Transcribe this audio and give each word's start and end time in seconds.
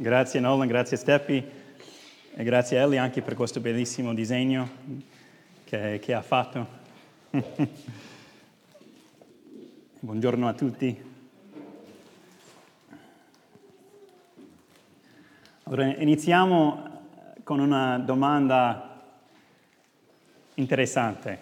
Grazie 0.00 0.40
Nolan, 0.40 0.66
grazie 0.66 0.96
Steffi 0.96 1.46
e 2.34 2.42
grazie 2.42 2.78
a 2.78 2.84
Ellie 2.84 2.96
anche 2.96 3.20
per 3.20 3.34
questo 3.34 3.60
bellissimo 3.60 4.14
disegno 4.14 4.66
che, 5.64 5.98
che 6.02 6.14
ha 6.14 6.22
fatto. 6.22 6.66
Buongiorno 10.00 10.48
a 10.48 10.54
tutti. 10.54 11.04
Allora, 15.64 15.84
iniziamo 15.84 17.02
con 17.44 17.60
una 17.60 17.98
domanda 17.98 19.02
interessante. 20.54 21.38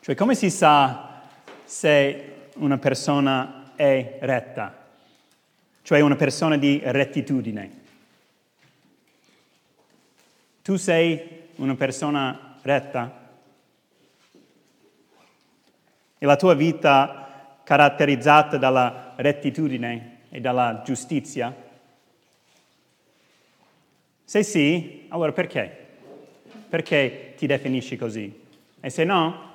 Cioè, 0.00 0.14
come 0.14 0.34
si 0.34 0.48
sa 0.48 1.20
se 1.64 2.48
una 2.54 2.78
persona 2.78 3.72
è 3.76 4.16
retta? 4.22 4.79
Cioè 5.82 6.00
una 6.00 6.16
persona 6.16 6.56
di 6.56 6.80
rettitudine? 6.84 7.78
Tu 10.62 10.76
sei 10.76 11.48
una 11.56 11.74
persona 11.74 12.58
retta? 12.62 13.28
E 16.18 16.26
la 16.26 16.36
tua 16.36 16.54
vita 16.54 17.60
caratterizzata 17.64 18.56
dalla 18.56 19.14
rettitudine 19.16 20.18
e 20.28 20.40
dalla 20.40 20.82
giustizia? 20.84 21.54
Se 24.24 24.42
sì, 24.44 25.06
allora 25.08 25.32
perché? 25.32 25.88
Perché 26.68 27.34
ti 27.36 27.46
definisci 27.46 27.96
così? 27.96 28.46
E 28.78 28.90
se 28.90 29.02
no, 29.02 29.52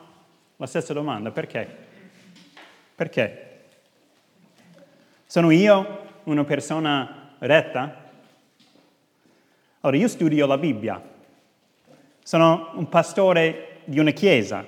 la 0.57 0.65
stessa 0.65 0.91
domanda, 0.91 1.31
perché? 1.31 1.67
Perché? 2.95 3.61
Sono 5.25 5.51
io 5.51 6.04
una 6.25 6.43
persona 6.43 7.33
retta? 7.39 8.03
Allora, 9.81 9.99
io 9.99 10.07
studio 10.07 10.45
la 10.45 10.57
Bibbia, 10.57 11.01
sono 12.23 12.71
un 12.73 12.89
pastore 12.89 13.81
di 13.85 13.99
una 13.99 14.11
chiesa, 14.11 14.65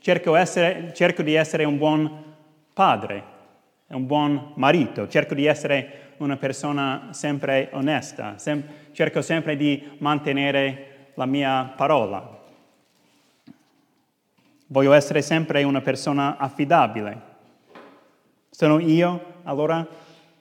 cerco, 0.00 0.34
essere, 0.34 0.92
cerco 0.94 1.22
di 1.22 1.34
essere 1.34 1.64
un 1.64 1.78
buon 1.78 2.24
padre, 2.72 3.22
un 3.88 4.06
buon 4.06 4.52
marito, 4.54 5.08
cerco 5.08 5.34
di 5.34 5.46
essere 5.46 6.14
una 6.18 6.36
persona 6.36 7.08
sempre 7.12 7.68
onesta, 7.72 8.38
sem- 8.38 8.64
cerco 8.92 9.22
sempre 9.22 9.56
di 9.56 9.96
mantenere 9.98 11.10
la 11.14 11.26
mia 11.26 11.72
parola. 11.76 12.36
Voglio 14.66 14.92
essere 14.92 15.22
sempre 15.22 15.62
una 15.62 15.80
persona 15.80 16.36
affidabile. 16.36 17.22
Sono 18.50 18.80
io 18.80 19.36
allora 19.44 19.86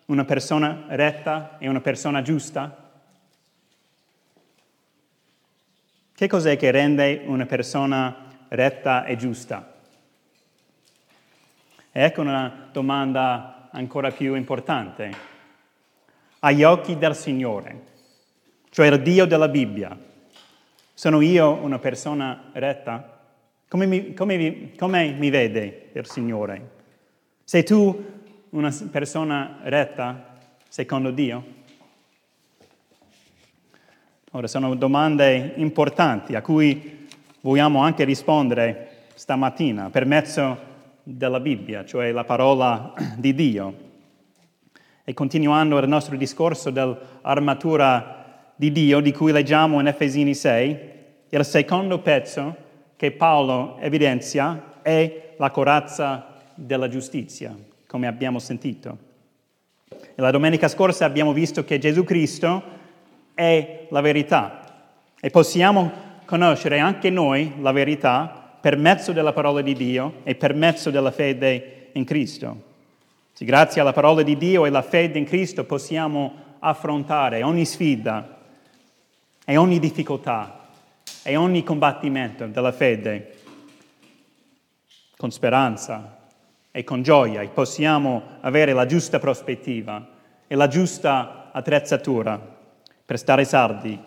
una 0.08 0.26
persona 0.26 0.86
retta 0.90 1.58
e 1.60 1.70
una 1.70 1.80
persona 1.80 2.22
giusta? 2.22 2.92
Che 6.14 6.28
cos'è 6.28 6.58
che 6.58 6.72
rende 6.72 7.24
una 7.26 7.46
persona 7.46 8.26
retta 8.50 9.06
e 9.06 9.16
giusta? 9.16 9.76
ecco 12.00 12.22
una 12.22 12.70
domanda 12.72 13.70
ancora 13.72 14.12
più 14.12 14.36
importante 14.36 15.12
agli 16.40 16.62
occhi 16.62 16.96
del 16.96 17.16
Signore, 17.16 17.82
cioè 18.70 18.88
il 18.88 19.02
Dio 19.02 19.26
della 19.26 19.48
Bibbia. 19.48 19.98
Sono 20.94 21.22
io 21.22 21.54
una 21.54 21.80
persona 21.80 22.52
retta? 22.54 23.20
Come 23.68 23.88
mi, 23.88 24.14
come 24.14 24.72
come 24.78 25.12
mi 25.12 25.30
vede 25.32 25.90
il 25.94 26.06
Signore? 26.06 26.70
Sei 27.44 27.64
tu 27.64 28.17
una 28.52 28.74
persona 28.92 29.60
retta 29.64 30.36
secondo 30.68 31.12
Dio? 31.12 31.56
Ora 34.32 34.48
sono 34.48 34.76
domande 34.76 35.54
importanti 35.56 36.36
a 36.36 36.42
cui 36.42 37.08
vogliamo 37.42 37.82
anche 37.82 38.04
rispondere 38.04 39.06
stamattina 39.16 39.90
per 39.90 40.06
mezzo 40.06 40.58
della 41.04 41.40
Bibbia, 41.40 41.86
cioè 41.86 42.12
la 42.12 42.24
parola 42.24 42.94
di 43.18 43.34
Dio. 43.34 43.86
E 45.04 45.14
continuando 45.14 45.78
il 45.78 45.88
nostro 45.88 46.18
discorso 46.18 46.70
dell'armatura 46.70 48.52
di 48.56 48.72
Dio, 48.72 49.00
di 49.00 49.14
cui 49.14 49.32
leggiamo 49.32 49.80
in 49.80 49.88
Efesini 49.88 50.36
6, 50.36 50.80
il 51.30 51.46
secondo 51.46 52.00
pezzo 52.00 52.56
che 52.96 53.12
Paolo 53.12 53.78
evidenzia 53.80 54.80
è 54.82 55.34
la 55.38 55.52
corazza 55.52 56.36
della 56.56 56.90
giustizia, 56.90 57.56
come 57.88 58.08
abbiamo 58.08 58.40
sentito. 58.40 59.06
E 59.90 60.22
la 60.22 60.32
domenica 60.32 60.68
scorsa 60.68 61.06
abbiamo 61.06 61.32
visto 61.32 61.64
che 61.64 61.80
Gesù 61.80 62.04
Cristo 62.04 62.62
è 63.34 63.88
la 63.90 64.02
verità 64.02 64.92
e 65.20 65.30
possiamo 65.30 66.06
conoscere 66.26 66.80
anche 66.80 67.10
noi 67.10 67.54
la 67.62 67.72
verità 67.72 68.58
per 68.60 68.76
mezzo 68.76 69.14
della 69.14 69.32
parola 69.32 69.62
di 69.62 69.74
Dio 69.74 70.16
e 70.24 70.36
per 70.36 70.54
mezzo 70.54 70.90
della 70.90 71.12
fede 71.12 71.90
in 71.94 72.04
Cristo. 72.04 72.64
Sì, 73.32 73.46
grazie 73.46 73.80
alla 73.80 73.94
parola 73.94 74.24
di 74.24 74.36
Dio 74.36 74.66
e 74.66 74.70
alla 74.70 74.82
fede 74.82 75.18
in 75.18 75.26
Cristo 75.26 75.64
possiamo 75.64 76.46
affrontare 76.60 77.44
ogni 77.44 77.66
sfida 77.66 78.40
e 79.46 79.56
ogni 79.56 79.80
difficoltà 79.80 80.68
e 81.24 81.36
ogni 81.36 81.64
combattimento 81.64 82.46
della 82.48 82.72
fede 82.72 83.36
con 85.16 85.32
speranza 85.32 86.17
e 86.78 86.84
con 86.84 87.02
gioia 87.02 87.42
e 87.42 87.48
possiamo 87.48 88.22
avere 88.42 88.72
la 88.72 88.86
giusta 88.86 89.18
prospettiva 89.18 90.10
e 90.46 90.54
la 90.54 90.68
giusta 90.68 91.50
attrezzatura 91.52 92.40
per 93.04 93.18
stare 93.18 93.46
saldi 93.46 94.00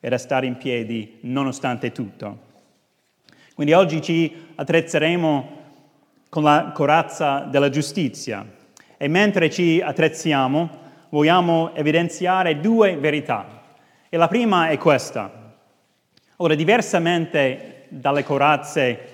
e 0.00 0.08
restare 0.08 0.46
in 0.46 0.56
piedi 0.56 1.18
nonostante 1.24 1.92
tutto. 1.92 2.38
Quindi 3.52 3.74
oggi 3.74 4.00
ci 4.00 4.34
attrezzeremo 4.54 5.48
con 6.30 6.44
la 6.44 6.70
corazza 6.72 7.40
della 7.40 7.68
giustizia 7.68 8.42
e 8.96 9.06
mentre 9.06 9.50
ci 9.50 9.82
attrezziamo 9.84 10.70
vogliamo 11.10 11.74
evidenziare 11.74 12.58
due 12.58 12.96
verità. 12.96 13.46
E 14.08 14.16
la 14.16 14.28
prima 14.28 14.68
è 14.68 14.78
questa. 14.78 15.52
Ora, 16.36 16.54
diversamente 16.54 17.84
dalle 17.88 18.24
corazze 18.24 19.08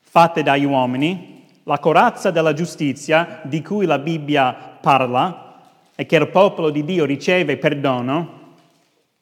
fatte 0.00 0.42
dagli 0.42 0.64
uomini, 0.64 1.33
la 1.64 1.78
corazza 1.78 2.30
della 2.30 2.52
giustizia 2.52 3.40
di 3.44 3.62
cui 3.62 3.86
la 3.86 3.98
Bibbia 3.98 4.52
parla 4.52 5.60
e 5.94 6.06
che 6.06 6.16
il 6.16 6.28
popolo 6.28 6.70
di 6.70 6.84
Dio 6.84 7.04
riceve 7.04 7.56
perdono 7.56 8.42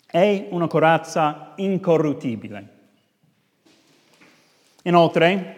è 0.06 0.46
una 0.50 0.66
corazza 0.66 1.52
incorruttibile. 1.56 2.68
Inoltre, 4.82 5.56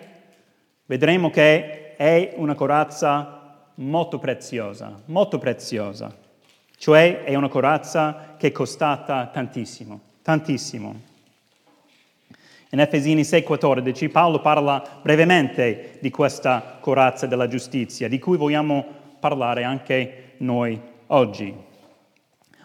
vedremo 0.86 1.30
che 1.30 1.96
è 1.96 2.34
una 2.36 2.54
corazza 2.54 3.68
molto 3.76 4.18
preziosa, 4.18 5.00
molto 5.06 5.38
preziosa, 5.38 6.14
cioè 6.76 7.24
è 7.24 7.34
una 7.34 7.48
corazza 7.48 8.34
che 8.36 8.48
è 8.48 8.52
costata 8.52 9.26
tantissimo, 9.32 10.00
tantissimo. 10.22 11.12
In 12.74 12.80
Efesini 12.80 13.22
6:14 13.22 14.10
Paolo 14.10 14.40
parla 14.40 14.82
brevemente 15.00 15.98
di 16.00 16.10
questa 16.10 16.78
corazza 16.80 17.24
della 17.26 17.46
giustizia, 17.46 18.08
di 18.08 18.18
cui 18.18 18.36
vogliamo 18.36 18.84
parlare 19.20 19.62
anche 19.62 20.32
noi 20.38 20.80
oggi. 21.06 21.54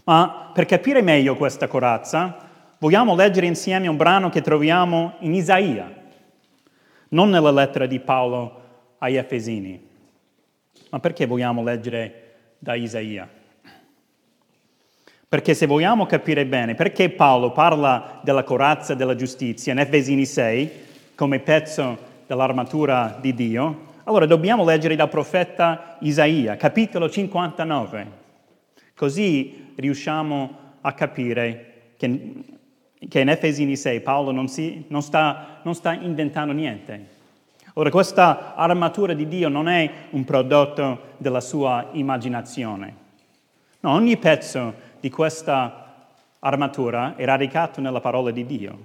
Ma 0.05 0.49
per 0.51 0.65
capire 0.65 1.03
meglio 1.03 1.35
questa 1.35 1.67
corazza, 1.67 2.39
vogliamo 2.79 3.13
leggere 3.13 3.45
insieme 3.45 3.85
un 3.85 3.97
brano 3.97 4.29
che 4.29 4.41
troviamo 4.41 5.13
in 5.19 5.35
Isaia, 5.35 5.87
non 7.09 7.29
nella 7.29 7.51
lettera 7.51 7.85
di 7.85 7.99
Paolo 7.99 8.61
agli 8.97 9.15
Efesini. 9.15 9.79
Ma 10.89 10.99
perché 10.99 11.27
vogliamo 11.27 11.61
leggere 11.61 12.55
da 12.57 12.73
Isaia? 12.73 13.29
Perché 15.29 15.53
se 15.53 15.67
vogliamo 15.67 16.07
capire 16.07 16.47
bene 16.47 16.73
perché 16.73 17.11
Paolo 17.11 17.51
parla 17.51 18.19
della 18.23 18.41
corazza 18.41 18.95
della 18.95 19.13
giustizia 19.13 19.71
in 19.71 19.77
Efesini 19.77 20.25
6 20.25 20.71
come 21.13 21.37
pezzo 21.37 21.99
dell'armatura 22.25 23.15
di 23.21 23.35
Dio, 23.35 23.87
allora 24.05 24.25
dobbiamo 24.25 24.65
leggere 24.65 24.95
dal 24.95 25.07
profeta 25.07 25.97
Isaia, 25.99 26.57
capitolo 26.57 27.07
59. 27.07 28.11
Così 28.95 29.73
riusciamo 29.75 30.57
a 30.81 30.93
capire 30.93 31.91
che, 31.95 32.33
che 33.07 33.19
in 33.19 33.29
Efesini 33.29 33.75
6 33.75 33.99
Paolo 34.01 34.31
non, 34.31 34.47
si, 34.47 34.85
non, 34.87 35.03
sta, 35.03 35.59
non 35.61 35.75
sta 35.75 35.93
inventando 35.93 36.53
niente. 36.53 37.05
Ora, 37.73 37.91
questa 37.91 38.55
armatura 38.55 39.13
di 39.13 39.27
Dio 39.27 39.47
non 39.47 39.67
è 39.67 39.91
un 40.09 40.23
prodotto 40.23 41.01
della 41.17 41.39
sua 41.39 41.89
immaginazione. 41.91 42.95
No, 43.81 43.91
ogni 43.91 44.17
pezzo 44.17 44.87
di 44.99 45.09
questa 45.09 46.07
armatura 46.39 47.15
è 47.15 47.25
radicato 47.25 47.81
nella 47.81 47.99
parola 47.99 48.31
di 48.31 48.45
Dio. 48.45 48.77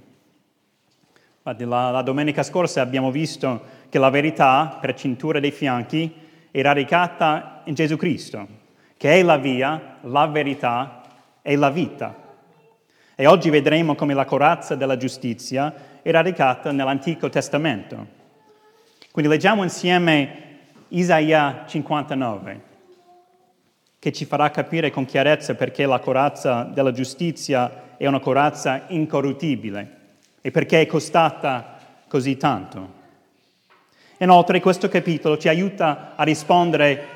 La, 1.42 1.90
la 1.90 2.02
domenica 2.02 2.42
scorsa 2.42 2.80
abbiamo 2.80 3.10
visto 3.10 3.82
che 3.88 3.98
la 3.98 4.10
verità 4.10 4.78
per 4.80 4.94
cintura 4.94 5.40
dei 5.40 5.50
fianchi 5.50 6.12
è 6.50 6.62
radicata 6.62 7.62
in 7.64 7.74
Gesù 7.74 7.96
Cristo. 7.96 8.62
che 8.96 9.18
è 9.18 9.22
la 9.22 9.36
via, 9.36 9.98
la 10.02 10.26
verità 10.26 11.02
e 11.42 11.56
la 11.56 11.68
vita. 11.68 12.14
E 13.14 13.26
oggi 13.26 13.50
vedremo 13.50 13.94
come 13.94 14.14
la 14.14 14.24
corazza 14.24 14.74
della 14.74 14.96
giustizia 14.96 16.00
è 16.00 16.10
radicata 16.10 16.72
nell'Antico 16.72 17.28
Testamento. 17.28 18.06
Quindi 19.10 19.30
leggiamo 19.30 19.62
insieme 19.62 20.58
Isaia 20.88 21.64
59, 21.66 22.62
che 24.04 24.12
ci 24.12 24.26
farà 24.26 24.50
capire 24.50 24.90
con 24.90 25.06
chiarezza 25.06 25.54
perché 25.54 25.86
la 25.86 25.98
corazza 25.98 26.64
della 26.64 26.92
giustizia 26.92 27.94
è 27.96 28.06
una 28.06 28.20
corazza 28.20 28.82
incorruttibile 28.88 29.96
e 30.42 30.50
perché 30.50 30.82
è 30.82 30.86
costata 30.86 31.78
così 32.06 32.36
tanto. 32.36 32.92
Inoltre 34.18 34.60
questo 34.60 34.90
capitolo 34.90 35.38
ci 35.38 35.48
aiuta 35.48 36.12
a 36.16 36.22
rispondere 36.22 37.06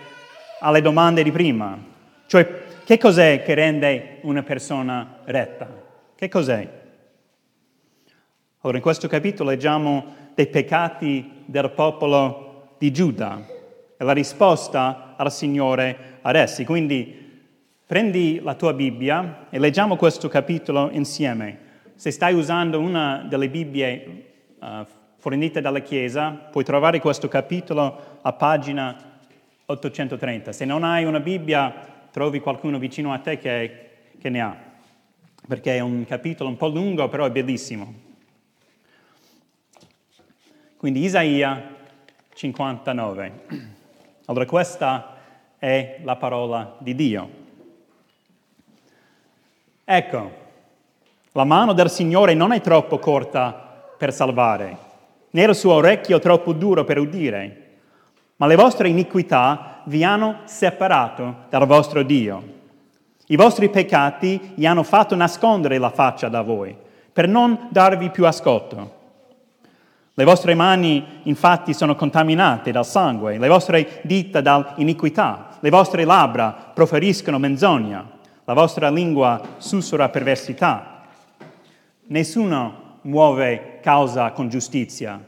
alle 0.61 0.81
domande 0.81 1.23
di 1.23 1.31
prima, 1.31 1.79
cioè 2.27 2.63
che 2.87 2.97
cos'è 2.97 3.43
che 3.43 3.53
rende 3.53 4.21
una 4.23 4.43
persona 4.43 5.19
retta? 5.25 5.69
Che 6.15 6.29
cos'è? 6.31 6.69
Allora 8.61 8.79
in 8.79 8.83
questo 8.83 9.09
capitolo 9.09 9.51
leggiamo 9.51 10.31
dei 10.35 10.47
peccati 10.47 11.43
del 11.45 11.71
popolo 11.71 12.77
di 12.79 12.91
Giuda 12.91 13.45
e 13.95 14.05
la 14.05 14.13
risposta 14.13 15.17
al 15.19 15.31
Signore 15.31 16.18
ad 16.29 16.37
essi. 16.37 16.65
Quindi 16.65 17.27
prendi 17.87 18.41
la 18.43 18.55
tua 18.55 18.75
Bibbia 18.75 19.47
e 19.49 19.59
leggiamo 19.59 19.97
questo 19.97 20.29
capitolo 20.29 20.91
insieme. 20.91 21.67
Se 21.95 22.11
stai 22.11 22.35
usando 22.35 22.79
una 22.79 23.25
delle 23.27 23.49
Bibbie 23.49 24.25
uh, 24.61 24.87
fornite 25.17 25.61
dalla 25.61 25.81
Chiesa, 25.81 26.31
puoi 26.31 26.65
trovare 26.65 27.01
questo 27.01 27.29
capitolo 27.29 28.19
a 28.21 28.33
pagina 28.35 29.21
830. 29.65 30.53
Se 30.53 30.65
non 30.65 30.85
hai 30.85 31.05
una 31.05 31.21
Bibbia, 31.21 31.75
trovi 32.11 32.41
qualcuno 32.41 32.79
vicino 32.79 33.13
a 33.13 33.19
te 33.19 33.39
che, 33.39 33.89
che 34.21 34.29
ne 34.29 34.41
ha, 34.41 34.57
perché 35.47 35.77
è 35.77 35.81
un 35.81 36.05
capitolo 36.07 36.51
un 36.51 36.57
po' 36.57 36.69
lungo, 36.69 37.09
però 37.09 37.25
è 37.25 37.31
bellissimo. 37.31 38.07
Quindi 40.77 41.03
Isaia 41.03 41.75
59. 42.35 43.33
Allora 44.27 44.45
questa 44.45 45.18
è 45.59 46.01
la 46.03 46.17
parola 46.17 46.77
di 46.79 46.95
Dio. 46.95 47.31
Ecco, 49.85 50.31
la 51.33 51.45
mano 51.45 51.73
del 51.73 51.91
Signore 51.91 52.35
non 52.35 52.53
è 52.53 52.61
troppo 52.61 52.99
corta 52.99 53.95
per 53.97 54.13
salvare 54.13 54.87
né 55.31 55.43
il 55.43 55.55
suo 55.55 55.75
orecchio 55.75 56.19
troppo 56.19 56.53
duro 56.53 56.85
per 56.85 56.99
udire, 56.99 57.67
ma 58.37 58.47
le 58.47 58.57
vostre 58.57 58.89
iniquità 58.89 59.83
vi 59.85 60.05
hanno 60.05 60.41
separato 60.45 61.45
dal 61.49 61.67
vostro 61.67 62.03
Dio. 62.03 62.57
I 63.27 63.37
vostri 63.37 63.69
peccati 63.69 64.53
gli 64.55 64.65
hanno 64.65 64.83
fatto 64.83 65.15
nascondere 65.15 65.79
la 65.79 65.91
faccia 65.91 66.29
da 66.29 66.41
voi, 66.41 66.75
per 67.13 67.29
non 67.29 67.69
darvi 67.71 68.11
più 68.11 68.27
ascolto. 68.27 68.97
Le 70.15 70.25
vostre 70.25 70.55
mani 70.55 71.21
infatti 71.25 71.75
sono 71.75 71.95
contaminate 71.95 72.73
dal 72.73 72.87
sangue, 72.87 73.39
le 73.39 73.49
vostre 73.49 74.01
dita 74.03 74.41
dall'iniquità, 74.41 75.48
le 75.61 75.71
vostre 75.71 76.05
labbra 76.05 76.73
proferiscono 76.73 77.39
menzogna, 77.39 78.09
la 78.45 78.55
vostra 78.55 78.91
lingua 78.91 79.41
sussurra 79.59 80.09
perversità. 80.09 81.03
Nessuno 82.07 83.01
muove 83.03 83.79
causa 83.83 84.31
con 84.33 84.49
giustizia, 84.49 85.23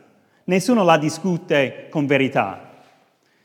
nessuno 0.45 0.85
la 0.85 0.97
discute 0.97 1.89
con 1.91 2.07
verità. 2.07 2.69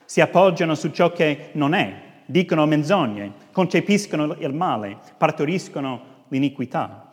Si 0.05 0.21
appoggiano 0.21 0.75
su 0.75 0.91
ciò 0.91 1.11
che 1.11 1.49
non 1.53 1.73
è, 1.73 2.01
dicono 2.25 2.65
menzogne, 2.65 3.33
concepiscono 3.51 4.35
il 4.39 4.53
male, 4.53 4.97
partoriscono 5.17 6.01
l'iniquità. 6.29 7.11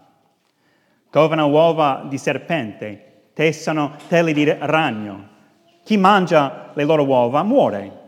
Covano 1.11 1.49
uova 1.49 2.05
di 2.09 2.19
serpente, 2.19 3.31
tessano 3.35 3.97
tele 4.09 4.33
di 4.33 4.45
ragno. 4.45 5.29
Chi 5.85 5.97
mangia 5.97 6.71
le 6.75 6.85
loro 6.85 7.05
uova 7.05 7.43
muore, 7.43 8.02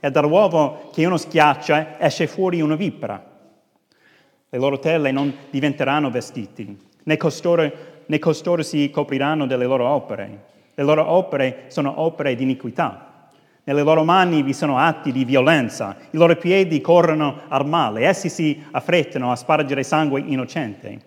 e 0.00 0.10
dall'uovo 0.10 0.90
che 0.92 1.04
uno 1.04 1.16
schiaccia 1.16 2.00
esce 2.00 2.26
fuori 2.26 2.60
una 2.60 2.74
vipera. 2.74 3.22
Le 4.48 4.58
loro 4.58 4.78
tele 4.78 5.12
non 5.12 5.32
diventeranno 5.50 6.10
vestiti, 6.10 6.76
né 7.04 7.16
costoro 7.16 7.98
né 8.10 8.18
costoro 8.18 8.64
si 8.64 8.90
copriranno 8.90 9.46
delle 9.46 9.66
loro 9.66 9.86
opere. 9.86 10.46
Le 10.74 10.82
loro 10.82 11.08
opere 11.08 11.66
sono 11.68 12.00
opere 12.00 12.34
di 12.34 12.42
iniquità. 12.42 13.28
Nelle 13.62 13.82
loro 13.82 14.02
mani 14.02 14.42
vi 14.42 14.52
sono 14.52 14.78
atti 14.78 15.12
di 15.12 15.24
violenza, 15.24 15.96
i 16.10 16.16
loro 16.16 16.34
piedi 16.34 16.80
corrono 16.80 17.42
al 17.46 17.66
male, 17.66 18.06
essi 18.06 18.28
si 18.28 18.60
affrettano 18.72 19.30
a 19.30 19.36
spargere 19.36 19.84
sangue 19.84 20.20
innocente. 20.26 20.98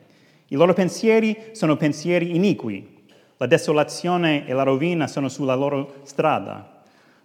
I 0.47 0.55
loro 0.55 0.73
pensieri 0.73 1.49
sono 1.51 1.75
pensieri 1.75 2.35
iniqui, 2.35 3.05
la 3.35 3.47
desolazione 3.47 4.47
e 4.47 4.53
la 4.53 4.63
rovina 4.63 5.07
sono 5.07 5.27
sulla 5.27 5.55
loro 5.55 5.95
strada. 6.03 6.72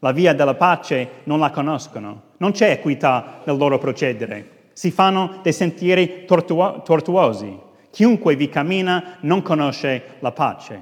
La 0.01 0.13
via 0.13 0.33
della 0.33 0.55
pace 0.55 1.23
non 1.25 1.41
la 1.41 1.51
conoscono, 1.51 2.23
non 2.37 2.53
c'è 2.53 2.71
equità 2.71 3.41
nel 3.45 3.57
loro 3.57 3.79
procedere, 3.79 4.59
si 4.79 4.93
fanno 4.93 5.41
dei 5.43 5.53
sentieri 5.53 6.25
tortuo- 6.25 6.83
tortuosi. 6.85 7.67
Chiunque 7.91 8.37
vi 8.37 8.49
cammina 8.49 9.17
non 9.23 9.43
conosce 9.43 10.19
la 10.21 10.31
pace. 10.31 10.81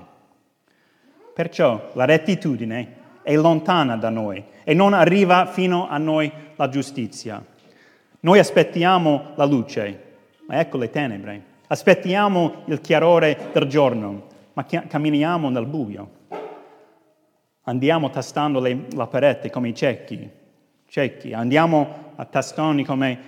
Perciò 1.32 1.92
la 1.94 2.04
rettitudine 2.04 2.94
è 3.22 3.34
lontana 3.36 3.96
da 3.96 4.10
noi 4.10 4.44
e 4.64 4.74
non 4.74 4.92
arriva 4.92 5.46
fino 5.46 5.88
a 5.88 5.96
noi 5.96 6.30
la 6.56 6.68
giustizia. 6.68 7.42
Noi 8.20 8.38
aspettiamo 8.38 9.32
la 9.36 9.46
luce, 9.46 10.02
ma 10.46 10.60
ecco 10.60 10.76
le 10.76 10.90
tenebre. 10.90 11.42
Aspettiamo 11.66 12.64
il 12.66 12.82
chiarore 12.82 13.48
del 13.50 13.64
giorno, 13.64 14.26
ma 14.52 14.66
camminiamo 14.66 15.48
nel 15.48 15.64
buio. 15.64 16.10
Andiamo 17.68 18.10
tastando 18.10 18.60
le, 18.60 18.86
la 18.94 19.08
parete 19.08 19.50
come 19.50 19.68
i 19.68 19.74
ciechi, 19.74 20.30
ciechi. 20.86 21.32
Andiamo 21.32 22.12
a 22.14 22.24
tastoni 22.24 22.84
come 22.84 23.18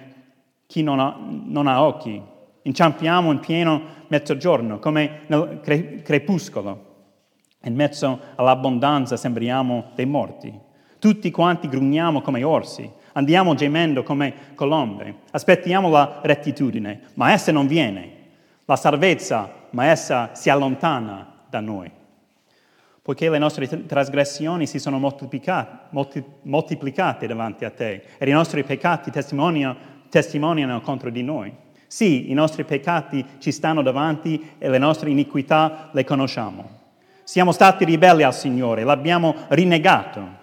chi 0.66 0.84
non 0.84 1.00
ha, 1.00 1.16
non 1.18 1.66
ha 1.66 1.84
occhi. 1.84 2.22
Inciampiamo 2.62 3.32
in 3.32 3.40
pieno 3.40 3.82
mezzogiorno, 4.06 4.78
come 4.78 5.22
nel 5.26 5.58
cre- 5.60 6.02
crepuscolo. 6.02 6.86
In 7.64 7.74
mezzo 7.74 8.20
all'abbondanza 8.36 9.16
sembriamo 9.16 9.90
dei 9.96 10.06
morti. 10.06 10.56
Tutti 11.00 11.30
quanti 11.32 11.68
grugniamo 11.68 12.20
come 12.20 12.44
orsi, 12.44 12.88
andiamo 13.14 13.54
gemendo 13.54 14.04
come 14.04 14.54
colombe, 14.54 15.22
aspettiamo 15.32 15.88
la 15.90 16.20
rettitudine, 16.22 17.00
ma 17.14 17.32
essa 17.32 17.50
non 17.50 17.66
viene. 17.66 18.16
La 18.66 18.76
salvezza, 18.76 19.50
ma 19.70 19.86
essa 19.86 20.30
si 20.34 20.48
allontana 20.48 21.44
da 21.48 21.58
noi. 21.60 21.90
Poiché 23.08 23.30
le 23.30 23.38
nostre 23.38 23.86
trasgressioni 23.86 24.66
si 24.66 24.78
sono 24.78 24.98
moltiplicate, 24.98 27.26
davanti 27.26 27.64
a 27.64 27.70
te 27.70 28.02
e 28.18 28.28
i 28.28 28.32
nostri 28.32 28.62
peccati 28.64 29.10
testimoniano, 29.10 29.76
testimoniano 30.10 30.82
contro 30.82 31.08
di 31.08 31.22
noi. 31.22 31.50
Sì, 31.86 32.30
i 32.30 32.34
nostri 32.34 32.64
peccati 32.64 33.24
ci 33.38 33.50
stanno 33.50 33.80
davanti 33.80 34.50
e 34.58 34.68
le 34.68 34.76
nostre 34.76 35.08
iniquità 35.08 35.88
le 35.92 36.04
conosciamo. 36.04 36.68
Siamo 37.22 37.52
stati 37.52 37.86
ribelli 37.86 38.24
al 38.24 38.34
Signore, 38.34 38.84
l'abbiamo 38.84 39.34
rinnegato. 39.48 40.36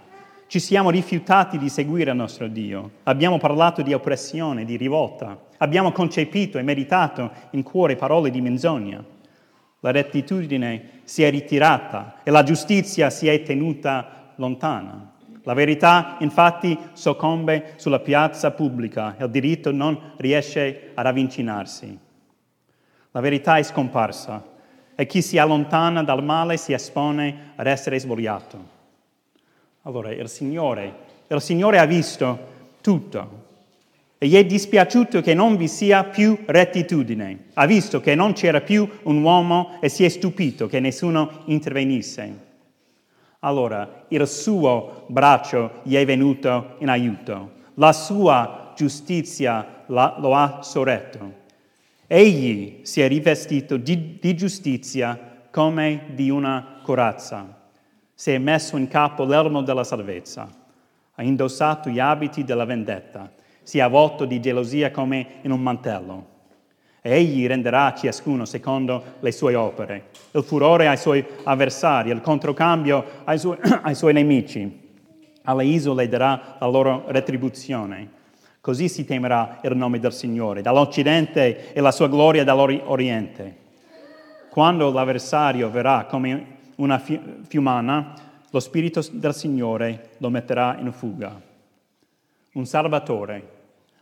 Ci 0.47 0.59
siamo 0.59 0.89
rifiutati 0.89 1.59
di 1.59 1.69
seguire 1.69 2.09
il 2.09 2.17
nostro 2.17 2.47
Dio. 2.47 2.93
Abbiamo 3.03 3.37
parlato 3.37 3.83
di 3.83 3.93
oppressione, 3.93 4.65
di 4.65 4.75
rivolta. 4.75 5.39
Abbiamo 5.57 5.91
concepito 5.91 6.57
e 6.57 6.63
meditato 6.63 7.29
in 7.51 7.61
cuore 7.61 7.95
parole 7.95 8.31
di 8.31 8.41
menzogna. 8.41 9.13
La 9.85 9.91
rettitudine 9.91 11.01
si 11.03 11.21
è 11.21 11.29
ritirata 11.29 12.15
e 12.23 12.31
la 12.31 12.41
giustizia 12.41 13.11
si 13.11 13.27
è 13.27 13.43
tenuta 13.43 14.31
lontana. 14.37 15.13
La 15.43 15.53
verità 15.53 16.17
infatti 16.21 16.75
soccombe 16.93 17.73
sulla 17.75 17.99
piazza 17.99 18.49
pubblica 18.49 19.15
e 19.15 19.25
il 19.25 19.29
diritto 19.29 19.71
non 19.71 20.13
riesce 20.17 20.89
ad 20.95 21.05
avvicinarsi. 21.05 21.99
La 23.11 23.19
verità 23.19 23.57
è 23.57 23.63
scomparsa 23.63 24.43
e 24.95 25.05
chi 25.05 25.21
si 25.21 25.37
allontana 25.37 26.01
dal 26.01 26.23
male 26.23 26.57
si 26.57 26.73
espone 26.73 27.51
ad 27.55 27.67
essere 27.67 27.99
svogliato. 27.99 28.57
Allora 29.83 30.11
il 30.11 30.27
Signore, 30.27 30.95
il 31.27 31.41
Signore 31.41 31.77
ha 31.77 31.85
visto 31.85 32.53
tutto 32.81 33.44
e 34.17 34.27
gli 34.27 34.35
è 34.35 34.45
dispiaciuto 34.45 35.21
che 35.21 35.33
non 35.33 35.57
vi 35.57 35.67
sia 35.67 36.05
più 36.05 36.37
rettitudine. 36.45 37.45
Ha 37.53 37.65
visto 37.65 37.99
che 37.99 38.15
non 38.15 38.33
c'era 38.33 38.61
più 38.61 38.87
un 39.03 39.21
uomo 39.21 39.77
e 39.81 39.89
si 39.89 40.03
è 40.03 40.09
stupito 40.09 40.67
che 40.67 40.79
nessuno 40.79 41.43
intervenisse. 41.45 42.43
Allora 43.39 44.05
il 44.07 44.27
suo 44.27 45.05
braccio 45.07 45.81
gli 45.83 45.95
è 45.95 46.05
venuto 46.05 46.75
in 46.79 46.89
aiuto, 46.89 47.51
la 47.75 47.93
sua 47.93 48.73
giustizia 48.75 49.83
lo 49.87 50.33
ha 50.33 50.61
sorretto. 50.63 51.43
Egli 52.07 52.79
si 52.83 53.01
è 53.01 53.07
rivestito 53.07 53.77
di, 53.77 54.17
di 54.19 54.35
giustizia 54.35 55.47
come 55.51 56.07
di 56.13 56.29
una 56.29 56.79
corazza, 56.81 57.69
si 58.13 58.31
è 58.31 58.37
messo 58.37 58.77
in 58.77 58.87
capo 58.87 59.25
l'elmo 59.25 59.61
della 59.61 59.83
salvezza, 59.83 60.49
ha 61.13 61.23
indossato 61.23 61.89
gli 61.89 61.99
abiti 61.99 62.43
della 62.43 62.65
vendetta, 62.65 63.31
sia 63.65 63.85
avvolto 63.85 64.23
di 64.23 64.39
gelosia 64.39 64.91
come 64.91 65.27
in 65.41 65.51
un 65.51 65.59
mantello. 65.59 66.33
E 67.01 67.11
egli 67.11 67.45
renderà 67.45 67.87
a 67.87 67.93
ciascuno 67.93 68.45
secondo 68.45 69.03
le 69.19 69.31
sue 69.31 69.55
opere, 69.55 70.09
il 70.31 70.43
furore 70.43 70.87
ai 70.87 70.97
suoi 70.97 71.25
avversari, 71.43 72.11
il 72.11 72.21
controcambio 72.21 73.03
ai 73.25 73.37
suoi, 73.37 73.57
ai 73.83 73.95
suoi 73.95 74.13
nemici. 74.13 74.83
Alle 75.43 75.65
isole 75.65 76.07
darà 76.07 76.55
la 76.59 76.67
loro 76.67 77.03
retribuzione. 77.07 78.09
Così 78.61 78.87
si 78.87 79.05
temerà 79.05 79.59
il 79.63 79.75
nome 79.75 79.99
del 79.99 80.13
Signore, 80.13 80.61
dall'Occidente 80.61 81.73
e 81.73 81.79
la 81.81 81.91
sua 81.91 82.07
gloria 82.07 82.43
dall'Oriente. 82.43 83.57
Quando 84.49 84.91
l'avversario 84.91 85.69
verrà 85.69 86.05
come 86.05 86.45
una 86.77 86.97
fiumana, 86.97 88.13
lo 88.49 88.59
Spirito 88.59 89.05
del 89.11 89.35
Signore 89.35 90.11
lo 90.19 90.29
metterà 90.29 90.77
in 90.79 90.91
fuga. 90.91 91.39
Un 92.53 92.65
Salvatore, 92.65 93.54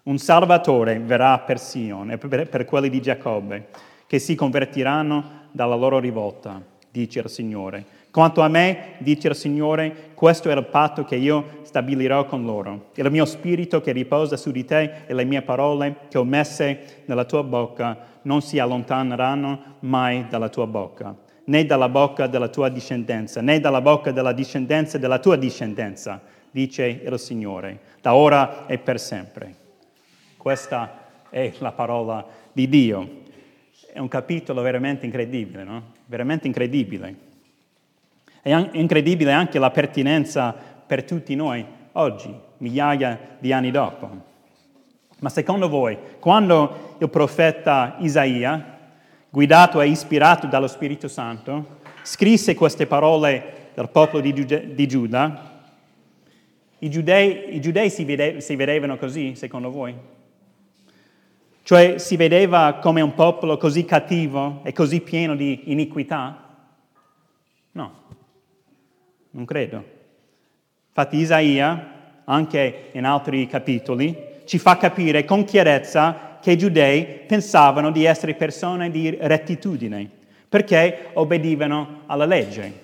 un 0.03 0.17
Salvatore 0.17 0.99
verrà 0.99 1.39
per 1.39 1.59
Sion 1.59 2.11
e 2.11 2.17
per, 2.17 2.65
quelli 2.65 2.89
di 2.89 3.01
Giacobbe, 3.01 3.67
che 4.05 4.19
si 4.19 4.35
convertiranno 4.35 5.41
dalla 5.51 5.75
loro 5.75 5.99
rivolta, 5.99 6.61
dice 6.91 7.19
il 7.19 7.29
Signore. 7.29 7.85
Quanto 8.11 8.41
a 8.41 8.47
me, 8.47 8.95
dice 8.99 9.29
il 9.29 9.35
Signore, 9.35 10.11
questo 10.13 10.49
è 10.49 10.55
il 10.55 10.65
patto 10.65 11.05
che 11.05 11.15
io 11.15 11.61
stabilirò 11.61 12.25
con 12.25 12.43
loro. 12.43 12.89
Il 12.95 13.09
mio 13.09 13.25
spirito 13.25 13.81
che 13.81 13.91
riposa 13.91 14.35
su 14.35 14.51
di 14.51 14.65
te 14.65 15.05
e 15.07 15.13
le 15.13 15.23
mie 15.23 15.41
parole 15.41 15.95
che 16.09 16.17
ho 16.17 16.23
messe 16.23 17.03
nella 17.05 17.23
tua 17.23 17.43
bocca 17.43 17.97
non 18.23 18.41
si 18.41 18.59
allontaneranno 18.59 19.77
mai 19.79 20.27
dalla 20.29 20.49
tua 20.49 20.67
bocca 20.67 21.15
né 21.45 21.65
dalla 21.65 21.89
bocca 21.89 22.27
della 22.27 22.47
tua 22.47 22.69
discendenza, 22.69 23.41
né 23.41 23.59
dalla 23.59 23.81
bocca 23.81 24.11
della 24.11 24.31
discendenza 24.31 24.97
della 24.97 25.19
tua 25.19 25.35
discendenza, 25.35 26.21
dice 26.51 26.85
il 26.85 27.19
Signore, 27.19 27.79
da 27.99 28.15
ora 28.15 28.65
e 28.65 28.77
per 28.77 28.97
sempre. 28.97 29.62
Questa 30.43 31.05
è 31.29 31.53
la 31.59 31.71
parola 31.71 32.27
di 32.51 32.67
Dio. 32.67 33.21
È 33.93 33.99
un 33.99 34.09
capitolo 34.09 34.61
veramente 34.61 35.05
incredibile, 35.05 35.63
no? 35.63 35.83
Veramente 36.05 36.47
incredibile. 36.47 37.15
È 38.41 38.53
incredibile 38.73 39.31
anche 39.31 39.57
la 39.57 39.71
pertinenza 39.71 40.53
per 40.85 41.05
tutti 41.05 41.33
noi 41.33 41.65
oggi, 41.93 42.35
migliaia 42.57 43.37
di 43.39 43.53
anni 43.53 43.71
dopo. 43.71 44.09
Ma 45.19 45.29
secondo 45.29 45.69
voi, 45.69 45.97
quando 46.19 46.97
il 46.99 47.09
profeta 47.09 47.95
Isaia 47.99 48.79
guidato 49.29 49.79
e 49.79 49.87
ispirato 49.87 50.47
dallo 50.47 50.67
Spirito 50.67 51.07
Santo, 51.07 51.79
scrisse 52.01 52.53
queste 52.53 52.85
parole 52.85 53.69
del 53.75 53.87
popolo 53.87 54.21
di, 54.21 54.33
Giude- 54.33 54.75
di 54.75 54.87
Giuda, 54.89 55.51
i 56.79 56.89
giudei, 56.89 57.55
i 57.55 57.61
giudei 57.61 57.89
si, 57.89 58.03
vede- 58.03 58.41
si 58.41 58.57
vedevano 58.57 58.97
così, 58.97 59.35
secondo 59.35 59.71
voi? 59.71 60.11
Cioè 61.63 61.97
si 61.97 62.17
vedeva 62.17 62.79
come 62.81 62.99
un 62.99 63.13
popolo 63.13 63.55
così 63.57 63.85
cattivo 63.85 64.59
e 64.63 64.73
così 64.73 64.99
pieno 64.99 65.33
di 65.33 65.71
iniquità? 65.71 66.43
No, 67.71 67.93
non 69.31 69.45
credo. 69.45 69.83
Infatti 70.89 71.17
Isaia, 71.17 72.21
anche 72.25 72.89
in 72.91 73.05
altri 73.05 73.47
capitoli, 73.47 74.15
ci 74.43 74.59
fa 74.59 74.75
capire 74.75 75.23
con 75.23 75.45
chiarezza 75.45 76.37
che 76.41 76.51
i 76.51 76.57
giudei 76.57 77.05
pensavano 77.25 77.91
di 77.91 78.03
essere 78.03 78.33
persone 78.33 78.91
di 78.91 79.17
rettitudine, 79.17 80.09
perché 80.49 81.11
obbedivano 81.13 82.01
alla 82.07 82.25
legge. 82.25 82.82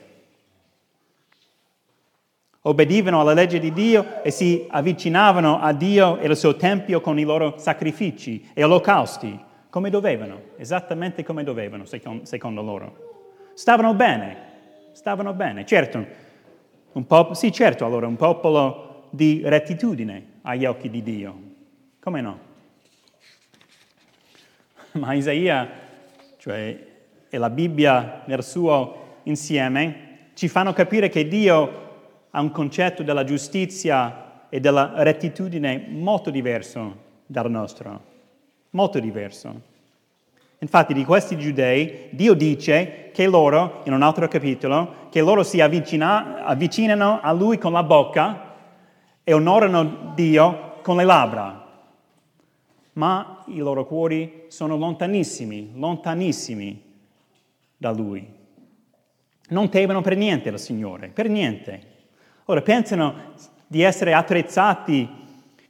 Obbedivano 2.70 3.20
alla 3.20 3.34
legge 3.34 3.58
di 3.58 3.74
Dio 3.74 4.22
e 4.22 4.30
si 4.30 4.68
avvicinavano 4.70 5.60
a 5.60 5.74
Dio 5.74 6.20
e 6.20 6.28
al 6.28 6.38
suo 6.38 6.56
tempio 6.56 7.02
con 7.02 7.18
i 7.18 7.24
loro 7.24 7.56
sacrifici 7.58 8.48
e 8.54 8.64
olocausti, 8.64 9.40
come 9.72 9.90
dovevano, 9.90 10.42
esattamente 10.56 11.24
come 11.24 11.44
dovevano, 11.44 11.86
secondo 11.86 12.62
loro. 12.62 13.52
Stavano 13.56 13.96
bene, 13.96 14.38
stavano 14.92 15.34
bene. 15.34 15.66
Certo, 15.66 16.06
popolo, 17.08 17.34
sì, 17.34 17.52
certo, 17.52 17.86
allora, 17.86 18.06
un 18.06 18.18
popolo 18.18 19.08
di 19.10 19.42
rettitudine 19.44 20.34
agli 20.44 20.66
occhi 20.66 20.92
di 20.92 21.02
Dio. 21.02 21.42
Come 22.00 22.22
no? 22.22 22.40
ma 24.92 25.14
Isaia, 25.14 25.68
cioè 26.38 26.86
e 27.28 27.38
la 27.40 27.50
Bibbia 27.50 28.22
nel 28.26 28.44
suo 28.44 29.22
insieme, 29.24 30.28
ci 30.36 30.48
fanno 30.48 30.72
capire 30.72 31.10
che 31.10 31.28
Dio 31.28 31.88
ha 32.32 32.42
un 32.42 32.52
concetto 32.52 33.04
della 33.04 33.24
giustizia 33.24 34.48
e 34.50 34.60
della 34.60 34.94
rettitudine 34.98 35.88
molto 35.90 36.30
diverso 36.30 37.08
dal 37.26 37.50
nostro, 37.50 38.02
molto 38.72 39.00
diverso. 39.00 39.68
Infatti 40.60 40.94
di 40.94 41.06
questi 41.06 41.38
giudei 41.38 42.10
Dio 42.12 42.34
dice 42.34 43.12
che 43.14 43.28
loro, 43.28 43.82
in 43.86 43.94
un 43.94 44.02
altro 44.02 44.28
capitolo, 44.28 45.08
che 45.10 45.22
loro 45.22 45.44
si 45.44 45.62
avvicina, 45.62 46.44
avvicinano 46.44 47.20
a 47.22 47.32
Lui 47.32 47.58
con 47.58 47.72
la 47.72 47.84
bocca 47.84 48.56
e 49.24 49.34
onorano 49.34 50.12
Dio 50.16 50.80
con 50.82 50.98
le 50.98 51.06
labbra 51.06 51.60
ma 53.00 53.44
i 53.48 53.58
loro 53.58 53.86
cuori 53.86 54.46
sono 54.50 54.76
lontanissimi, 54.76 55.72
lontanissimi 55.74 56.84
da 57.78 57.92
Lui. 57.92 58.28
Non 59.50 59.70
temono 59.70 60.02
per 60.02 60.18
niente 60.18 60.50
il 60.50 60.60
Signore, 60.60 61.08
per 61.08 61.30
niente. 61.30 61.98
Ora 62.50 62.64
pensano 62.64 63.14
di 63.68 63.84
essere 63.84 64.12
attrezzati 64.12 65.08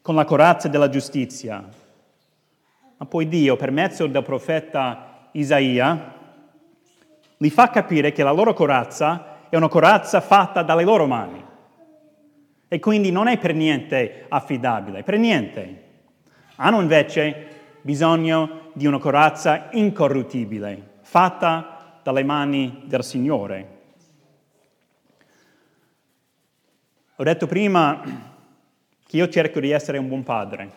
con 0.02 0.16
la 0.16 0.24
corazza 0.24 0.70
della 0.70 0.88
giustizia, 0.88 1.62
ma 2.96 3.06
poi 3.06 3.28
Dio, 3.28 3.58
per 3.58 3.70
mezzo 3.70 4.08
del 4.08 4.24
profeta 4.24 5.28
Isaia, 5.34 6.14
li 7.36 7.50
fa 7.50 7.70
capire 7.70 8.14
che 8.14 8.24
la 8.24 8.32
loro 8.32 8.54
corazza 8.54 9.48
è 9.50 9.58
una 9.58 9.68
corazza 9.68 10.22
fatta 10.22 10.62
dalle 10.62 10.86
loro 10.86 11.06
mani 11.06 11.44
e 12.70 12.80
quindi 12.80 13.12
non 13.12 13.28
è 13.28 13.38
per 13.38 13.54
niente 13.54 14.26
affidabile, 14.30 15.04
per 15.04 15.18
niente. 15.18 15.84
Hanno 16.56 16.80
invece 16.80 17.48
bisogno 17.82 18.72
di 18.72 18.86
una 18.86 19.00
corazza 19.00 19.68
incorruttibile, 19.72 21.00
fatta 21.02 22.00
dalle 22.02 22.24
mani 22.24 22.84
del 22.86 23.04
Signore. 23.04 23.79
Ho 27.20 27.24
detto 27.24 27.48
prima 27.48 28.02
che 29.06 29.18
io 29.18 29.28
cerco 29.28 29.60
di 29.60 29.72
essere 29.72 29.98
un 29.98 30.08
buon 30.08 30.24
padre, 30.24 30.72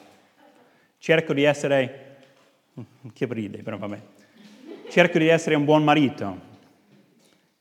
cerco 0.99 1.33
di 1.35 1.45
essere, 1.45 2.17
che 3.13 3.27
ride, 3.31 3.63
però 3.63 3.79
vabbè, 3.79 4.03
cerco 4.91 5.19
di 5.19 5.29
essere 5.29 5.55
un 5.55 5.65
buon 5.65 5.85
marito, 5.85 6.41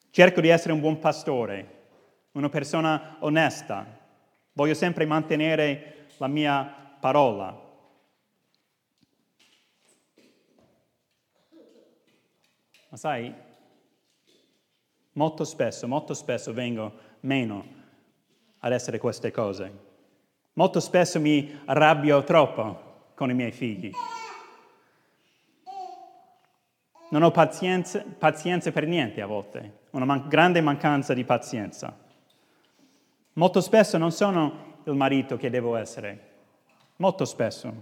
cerco 0.10 0.42
di 0.42 0.48
essere 0.48 0.74
un 0.74 0.80
buon 0.80 0.98
pastore, 0.98 1.84
una 2.32 2.50
persona 2.50 3.18
onesta, 3.20 3.86
voglio 4.54 4.74
sempre 4.74 5.06
mantenere 5.06 6.08
la 6.18 6.28
mia 6.28 6.64
parola, 7.00 7.70
Ma 12.90 12.98
sai, 12.98 13.34
molto 15.14 15.46
spesso, 15.46 15.88
molto 15.88 16.14
spesso 16.14 16.52
vengo 16.52 16.92
meno 17.22 17.81
ad 18.62 18.72
essere 18.72 18.98
queste 18.98 19.32
cose. 19.32 19.72
Molto 20.54 20.80
spesso 20.80 21.20
mi 21.20 21.62
arrabbio 21.66 22.24
troppo 22.24 22.90
con 23.16 23.30
i 23.30 23.34
miei 23.34 23.52
figli. 23.52 23.92
Non 27.12 27.24
ho 27.24 27.32
pazienza, 27.32 28.04
pazienza 28.18 28.72
per 28.72 28.88
niente 28.88 29.22
a 29.22 29.26
volte, 29.26 29.80
una 29.92 30.06
man- 30.06 30.28
grande 30.28 30.62
mancanza 30.62 31.14
di 31.14 31.26
pazienza. 31.26 31.96
Molto 33.34 33.62
spesso 33.62 33.98
non 33.98 34.12
sono 34.12 34.80
il 34.86 34.94
marito 34.94 35.38
che 35.38 35.50
devo 35.50 35.76
essere, 35.76 36.30
molto 36.98 37.26
spesso. 37.26 37.74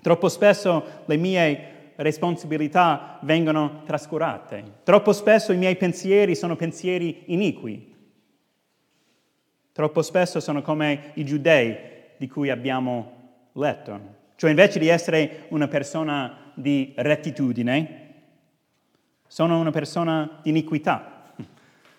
Troppo 0.00 0.28
spesso 0.28 1.02
le 1.04 1.16
mie 1.16 1.92
responsabilità 1.96 3.18
vengono 3.22 3.82
trascurate. 3.84 4.78
Troppo 4.84 5.12
spesso 5.12 5.52
i 5.52 5.56
miei 5.56 5.76
pensieri 5.76 6.34
sono 6.34 6.56
pensieri 6.56 7.24
iniqui. 7.26 7.89
Troppo 9.72 10.02
spesso 10.02 10.40
sono 10.40 10.62
come 10.62 11.12
i 11.14 11.24
giudei 11.24 11.76
di 12.16 12.28
cui 12.28 12.50
abbiamo 12.50 13.18
letto. 13.52 14.18
Cioè 14.36 14.50
invece 14.50 14.78
di 14.78 14.88
essere 14.88 15.46
una 15.48 15.68
persona 15.68 16.52
di 16.54 16.92
rettitudine, 16.96 18.08
sono 19.26 19.60
una 19.60 19.70
persona 19.70 20.40
di 20.42 20.50
iniquità. 20.50 21.32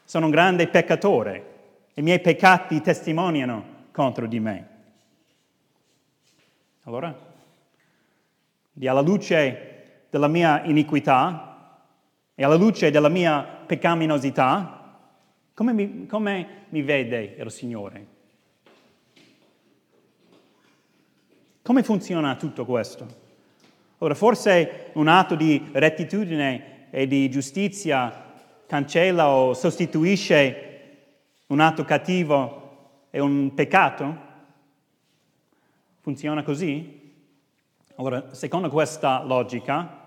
Sono 0.04 0.26
un 0.26 0.32
grande 0.32 0.68
peccatore. 0.68 1.46
I 1.94 2.02
miei 2.02 2.20
peccati 2.20 2.82
testimoniano 2.82 3.64
contro 3.92 4.28
di 4.28 4.40
me. 4.40 4.68
Allora, 6.84 7.16
alla 8.84 9.02
luce 9.02 10.06
della 10.10 10.28
mia 10.28 10.64
iniquità 10.64 11.80
e 12.36 12.44
alla 12.44 12.56
luce 12.56 12.92
della 12.92 13.08
mia 13.08 13.42
peccaminosità, 13.44 14.81
come 15.54 15.74
mi, 15.74 16.06
come 16.08 16.66
mi 16.70 16.82
vede 16.82 17.36
il 17.38 17.52
Signore? 17.52 18.06
Come 21.62 21.84
funziona 21.84 22.36
tutto 22.36 22.66
questo? 22.66 23.20
Ora, 24.00 24.16
forse 24.16 24.90
un 24.94 25.08
atto 25.08 25.36
di 25.36 25.70
rettitudine 25.72 26.88
e 26.90 27.06
di 27.06 27.30
giustizia 27.30 28.34
cancella 28.66 29.30
o 29.30 29.54
sostituisce 29.54 30.70
un 31.48 31.60
atto 31.60 31.84
cattivo 31.84 33.08
e 33.12 33.20
un 33.20 33.54
peccato? 33.54 34.30
Funziona 36.00 36.42
così? 36.42 37.14
Allora, 37.96 38.34
secondo 38.34 38.70
questa 38.70 39.22
logica, 39.24 40.01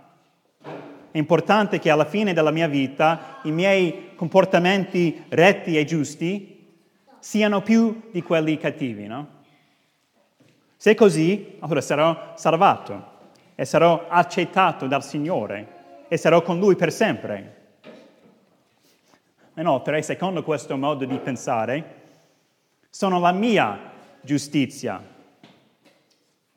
è 1.15 1.19
importante 1.19 1.79
che 1.79 1.91
alla 1.91 2.07
fine 2.07 2.33
della 2.33 2.51
mia 2.51 2.67
vita 2.67 3.39
i 3.45 3.53
miei 3.53 4.17
comportamenti 4.17 5.23
retti 5.29 5.79
e 5.79 5.85
giusti 5.85 6.75
siano 7.21 7.63
più 7.63 8.09
di 8.11 8.21
quelli 8.21 8.59
cattivi, 8.59 9.07
no? 9.07 9.29
Se 10.77 10.91
è 10.91 10.95
così, 10.97 11.55
allora 11.61 11.81
sarò 11.81 12.33
salvato 12.35 13.13
e 13.55 13.65
sarò 13.65 14.09
accettato 14.09 14.89
dal 14.89 15.05
Signore 15.05 16.07
e 16.09 16.17
sarò 16.17 16.43
con 16.43 16.59
Lui 16.59 16.75
per 16.75 16.91
sempre. 16.91 17.63
Inoltre, 19.55 20.03
secondo 20.03 20.43
questo 20.43 20.77
modo 20.77 21.05
di 21.05 21.19
pensare, 21.19 21.95
sono 22.91 23.21
la 23.21 23.31
mia 23.31 23.79
giustizia 24.21 25.01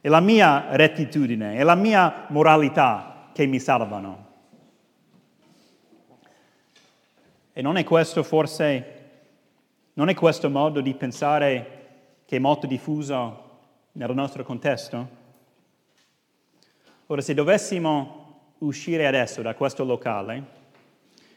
e 0.02 0.10
la 0.10 0.20
mia 0.20 0.70
rettitudine 0.72 1.58
e 1.58 1.62
la 1.62 1.76
mia 1.76 2.26
moralità 2.30 3.30
che 3.34 3.46
mi 3.46 3.60
salvano. 3.60 4.27
E 7.58 7.64
non 7.64 7.76
è 7.76 7.84
questo 7.84 8.22
forse, 8.22 8.84
non 9.94 10.10
è 10.10 10.14
questo 10.14 10.48
modo 10.48 10.80
di 10.80 10.94
pensare 10.94 11.86
che 12.24 12.36
è 12.36 12.40
molto 12.40 12.68
diffuso 12.68 13.62
nel 13.94 14.14
nostro 14.14 14.44
contesto? 14.44 15.10
Ora, 17.08 17.20
se 17.20 17.34
dovessimo 17.34 18.52
uscire 18.60 19.08
adesso 19.08 19.42
da 19.42 19.56
questo 19.56 19.84
locale 19.84 20.44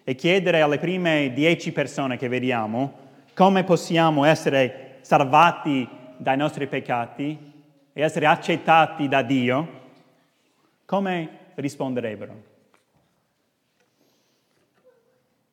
e 0.04 0.14
chiedere 0.14 0.60
alle 0.60 0.78
prime 0.78 1.32
dieci 1.32 1.72
persone 1.72 2.18
che 2.18 2.28
vediamo 2.28 2.92
come 3.32 3.64
possiamo 3.64 4.26
essere 4.26 4.98
salvati 5.00 5.88
dai 6.18 6.36
nostri 6.36 6.66
peccati 6.66 7.52
e 7.94 8.02
essere 8.02 8.26
accettati 8.26 9.08
da 9.08 9.22
Dio, 9.22 9.68
come 10.84 11.38
risponderebbero? 11.54 12.49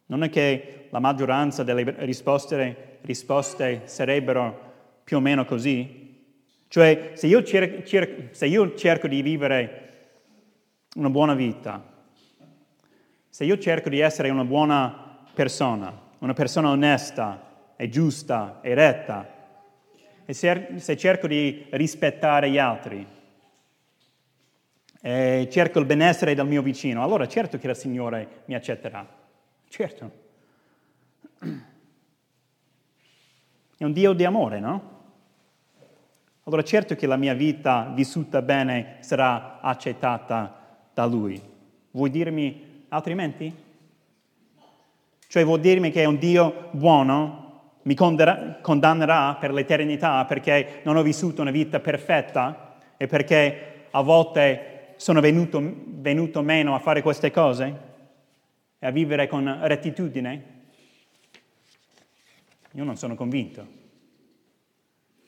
Non 0.07 0.23
è 0.23 0.29
che 0.29 0.87
la 0.89 0.99
maggioranza 0.99 1.63
delle 1.63 1.95
risposte, 2.05 2.99
risposte 3.01 3.81
sarebbero 3.85 4.65
più 5.03 5.17
o 5.17 5.19
meno 5.19 5.45
così? 5.45 6.05
Cioè, 6.69 7.11
se 7.13 7.27
io, 7.27 7.43
cer- 7.43 7.83
cer- 7.83 8.31
se 8.31 8.45
io 8.45 8.75
cerco 8.75 9.07
di 9.07 9.21
vivere 9.21 9.83
una 10.95 11.09
buona 11.09 11.33
vita, 11.33 11.83
se 13.29 13.43
io 13.43 13.57
cerco 13.57 13.89
di 13.89 13.99
essere 13.99 14.29
una 14.29 14.45
buona 14.45 15.25
persona, 15.33 15.95
una 16.19 16.33
persona 16.33 16.69
onesta 16.69 17.73
e 17.75 17.89
giusta 17.89 18.59
e 18.61 18.73
retta, 18.73 19.35
e 20.25 20.33
se, 20.33 20.97
cerco 20.97 21.27
di 21.27 21.67
rispettare 21.71 22.49
gli 22.49 22.57
altri, 22.57 23.05
e 25.01 25.47
cerco 25.51 25.79
il 25.79 25.85
benessere 25.85 26.33
del 26.33 26.47
mio 26.47 26.61
vicino, 26.61 27.03
allora 27.03 27.27
certo 27.27 27.57
che 27.57 27.67
il 27.67 27.75
Signore 27.75 28.41
mi 28.45 28.55
accetterà. 28.55 29.26
Certo. 29.69 30.11
È 33.77 33.83
un 33.83 33.93
Dio 33.93 34.13
di 34.13 34.23
amore, 34.23 34.59
no? 34.59 34.95
Allora 36.43 36.63
certo 36.63 36.95
che 36.95 37.05
la 37.07 37.17
mia 37.17 37.33
vita 37.33 37.91
vissuta 37.93 38.41
bene 38.41 38.97
sarà 39.01 39.59
accettata 39.59 40.85
da 40.93 41.05
Lui. 41.05 41.39
Vuoi 41.91 42.09
dirmi 42.09 42.85
altrimenti? 42.89 43.53
Cioè 45.27 45.43
vuol 45.43 45.59
dirmi 45.59 45.91
che 45.91 46.03
è 46.03 46.05
un 46.05 46.17
Dio 46.17 46.69
buono, 46.71 47.79
mi 47.83 47.93
condannerà 47.93 49.35
per 49.35 49.51
l'eternità 49.51 50.23
perché 50.25 50.79
non 50.83 50.95
ho 50.95 51.01
vissuto 51.01 51.41
una 51.41 51.51
vita 51.51 51.79
perfetta 51.79 52.77
e 52.95 53.07
perché 53.07 53.87
a 53.91 54.01
volte 54.01 54.93
sono 54.95 55.19
venuto, 55.19 55.61
venuto 55.61 56.41
meno 56.41 56.73
a 56.73 56.79
fare 56.79 57.01
queste 57.01 57.29
cose? 57.29 57.86
E 58.79 58.85
a 58.85 58.91
vivere 58.91 59.27
con 59.27 59.59
rettitudine? 59.63 60.55
Io 62.73 62.83
non 62.83 62.97
sono 62.97 63.15
convinto. 63.15 63.65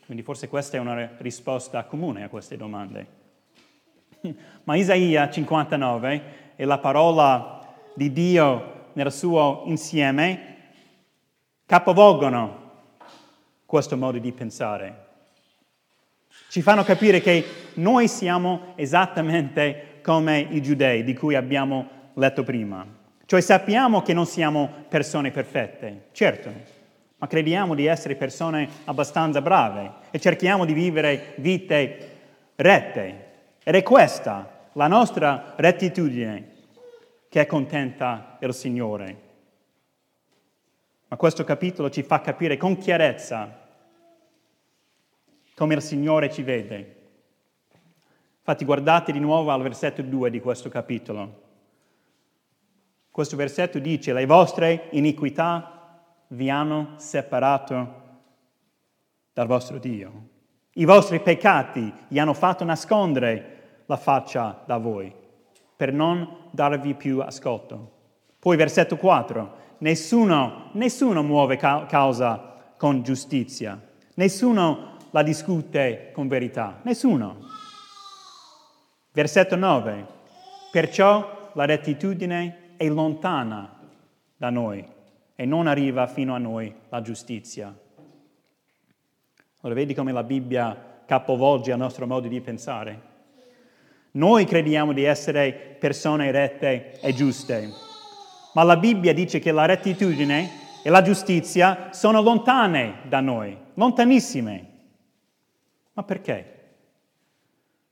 Quindi 0.05 0.23
forse 0.23 0.47
questa 0.47 0.77
è 0.77 0.79
una 0.79 1.17
risposta 1.17 1.83
comune 1.85 2.23
a 2.23 2.29
queste 2.29 2.57
domande. 2.57 3.07
Ma 4.63 4.75
Isaia 4.75 5.29
59 5.29 6.53
è 6.55 6.65
la 6.65 6.79
parola 6.79 7.75
di 7.93 8.11
Dio 8.11 8.87
nel 8.93 9.11
suo 9.11 9.63
insieme, 9.65 10.57
capovolgono 11.65 12.71
questo 13.65 13.97
modo 13.97 14.17
di 14.17 14.31
pensare. 14.31 15.07
Ci 16.49 16.61
fanno 16.61 16.83
capire 16.83 17.21
che 17.21 17.45
noi 17.75 18.07
siamo 18.07 18.73
esattamente 18.75 19.99
come 20.01 20.39
i 20.39 20.61
giudei 20.61 21.03
di 21.03 21.13
cui 21.13 21.35
abbiamo 21.35 22.11
letto 22.15 22.43
prima. 22.43 22.98
Cioè 23.29 23.41
sappiamo 23.41 24.01
che 24.01 24.11
non 24.11 24.25
siamo 24.25 24.67
persone 24.87 25.29
perfette, 25.29 26.07
certo, 26.13 26.51
ma 27.17 27.27
crediamo 27.27 27.75
di 27.75 27.85
essere 27.85 28.15
persone 28.15 28.67
abbastanza 28.85 29.39
brave 29.39 29.91
e 30.09 30.19
cerchiamo 30.19 30.65
di 30.65 30.73
vivere 30.73 31.35
vite 31.35 32.09
rette. 32.55 33.27
Ed 33.63 33.75
è 33.75 33.83
questa 33.83 34.69
la 34.73 34.87
nostra 34.87 35.53
rettitudine 35.57 36.55
che 37.29 37.39
accontenta 37.39 38.39
il 38.39 38.51
Signore. 38.51 39.21
Ma 41.09 41.15
questo 41.15 41.43
capitolo 41.43 41.91
ci 41.91 42.01
fa 42.01 42.21
capire 42.21 42.57
con 42.57 42.79
chiarezza 42.79 43.59
come 45.53 45.75
il 45.75 45.83
Signore 45.83 46.31
ci 46.31 46.41
vede. 46.41 46.95
Infatti 48.39 48.65
guardate 48.65 49.11
di 49.11 49.19
nuovo 49.19 49.51
al 49.51 49.61
versetto 49.61 50.01
2 50.01 50.31
di 50.31 50.39
questo 50.39 50.69
capitolo. 50.69 51.48
Questo 53.19 53.35
versetto 53.35 53.79
dice, 53.79 54.13
le 54.13 54.25
vostre 54.25 54.87
iniquità 54.91 56.23
vi 56.27 56.49
hanno 56.49 56.93
separato 56.95 57.93
dal 59.33 59.45
vostro 59.45 59.77
Dio. 59.77 60.29
I 60.75 60.85
vostri 60.85 61.19
peccati 61.19 61.93
gli 62.07 62.17
hanno 62.17 62.33
fatto 62.33 62.63
nascondere 62.63 63.81
la 63.87 63.97
faccia 63.97 64.63
da 64.65 64.77
voi, 64.77 65.13
per 65.75 65.91
non 65.91 66.45
darvi 66.51 66.93
più 66.93 67.19
ascolto. 67.19 67.91
Poi 68.39 68.55
versetto 68.55 68.95
4, 68.95 69.53
nessuno, 69.79 70.69
nessuno 70.75 71.21
muove 71.21 71.57
causa 71.57 72.73
con 72.77 73.03
giustizia, 73.03 73.77
nessuno 74.13 74.95
la 75.09 75.23
discute 75.23 76.11
con 76.13 76.29
verità, 76.29 76.79
nessuno. 76.83 77.39
Versetto 79.11 79.57
9, 79.57 80.05
perciò 80.71 81.49
la 81.51 81.65
rettitudine 81.65 82.67
è 82.79 82.87
lontana 82.87 83.77
da 84.37 84.49
noi 84.49 84.85
e 85.35 85.45
non 85.45 85.67
arriva 85.67 86.07
fino 86.07 86.33
a 86.33 86.37
noi 86.37 86.73
la 86.87 87.01
giustizia. 87.01 87.77
Ora 89.59 89.73
vedi 89.73 89.93
come 89.93 90.13
la 90.13 90.23
Bibbia 90.23 91.01
capovolge 91.05 91.71
il 91.71 91.77
nostro 91.77 92.07
modo 92.07 92.29
di 92.29 92.39
pensare. 92.39 93.01
Noi 94.11 94.45
crediamo 94.45 94.93
di 94.93 95.03
essere 95.03 95.75
persone 95.77 96.31
rette 96.31 97.01
e 97.01 97.13
giuste, 97.13 97.69
ma 98.53 98.63
la 98.63 98.77
Bibbia 98.77 99.13
dice 99.13 99.39
che 99.39 99.51
la 99.51 99.65
rettitudine 99.65 100.49
e 100.81 100.89
la 100.89 101.01
giustizia 101.01 101.91
sono 101.91 102.21
lontane 102.21 102.99
da 103.09 103.19
noi, 103.19 103.57
lontanissime. 103.73 104.67
Ma 105.91 106.03
perché? 106.03 106.58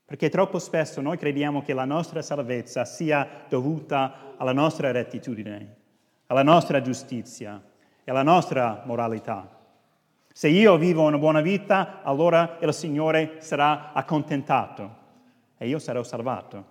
Perché 0.08 0.30
troppo 0.30 0.58
spesso 0.58 1.02
noi 1.02 1.18
crediamo 1.18 1.60
che 1.60 1.74
la 1.74 1.84
nostra 1.84 2.22
salvezza 2.22 2.86
sia 2.86 3.44
dovuta 3.46 4.32
alla 4.38 4.54
nostra 4.54 4.90
rettitudine, 4.90 5.76
alla 6.28 6.42
nostra 6.42 6.80
giustizia 6.80 7.62
e 8.02 8.10
alla 8.10 8.22
nostra 8.22 8.84
moralità. 8.86 9.46
Se 10.32 10.48
io 10.48 10.78
vivo 10.78 11.06
una 11.06 11.18
buona 11.18 11.42
vita, 11.42 12.00
allora 12.02 12.56
il 12.62 12.72
Signore 12.72 13.36
sarà 13.40 13.92
accontentato 13.92 14.96
e 15.58 15.68
io 15.68 15.78
sarò 15.78 16.02
salvato. 16.02 16.64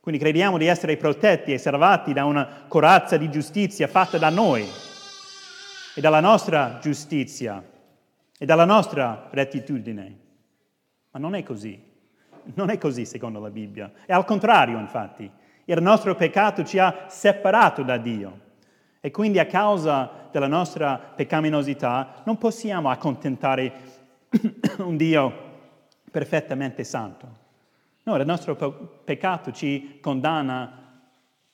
Quindi 0.00 0.18
crediamo 0.22 0.56
di 0.56 0.64
essere 0.64 0.96
protetti 0.96 1.52
e 1.52 1.58
salvati 1.58 2.14
da 2.14 2.24
una 2.24 2.64
corazza 2.66 3.18
di 3.18 3.28
giustizia 3.30 3.88
fatta 3.88 4.16
da 4.16 4.30
noi 4.30 4.66
e 5.94 6.00
dalla 6.00 6.20
nostra 6.20 6.78
giustizia 6.80 7.62
e 8.38 8.46
dalla 8.46 8.64
nostra 8.64 9.28
rettitudine. 9.30 10.27
Ma 11.10 11.18
non 11.18 11.34
è 11.34 11.42
così. 11.42 11.80
Non 12.54 12.70
è 12.70 12.78
così 12.78 13.04
secondo 13.04 13.40
la 13.40 13.50
Bibbia. 13.50 13.92
È 14.06 14.12
al 14.12 14.24
contrario, 14.24 14.78
infatti. 14.78 15.30
Il 15.64 15.82
nostro 15.82 16.14
peccato 16.14 16.64
ci 16.64 16.78
ha 16.78 17.06
separato 17.08 17.82
da 17.82 17.98
Dio. 17.98 18.46
E 19.00 19.10
quindi 19.10 19.38
a 19.38 19.46
causa 19.46 20.28
della 20.30 20.46
nostra 20.46 20.96
peccaminosità 20.98 22.22
non 22.24 22.38
possiamo 22.38 22.88
accontentare 22.90 23.72
un 24.78 24.96
Dio 24.96 25.46
perfettamente 26.10 26.84
santo. 26.84 27.46
No, 28.04 28.16
il 28.16 28.24
nostro 28.24 28.56
peccato 29.04 29.52
ci 29.52 29.98
condanna 30.00 31.02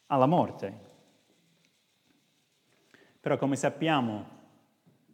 alla 0.07 0.27
morte. 0.27 0.83
Però 3.21 3.37
come 3.37 3.57
sappiamo, 3.57 4.27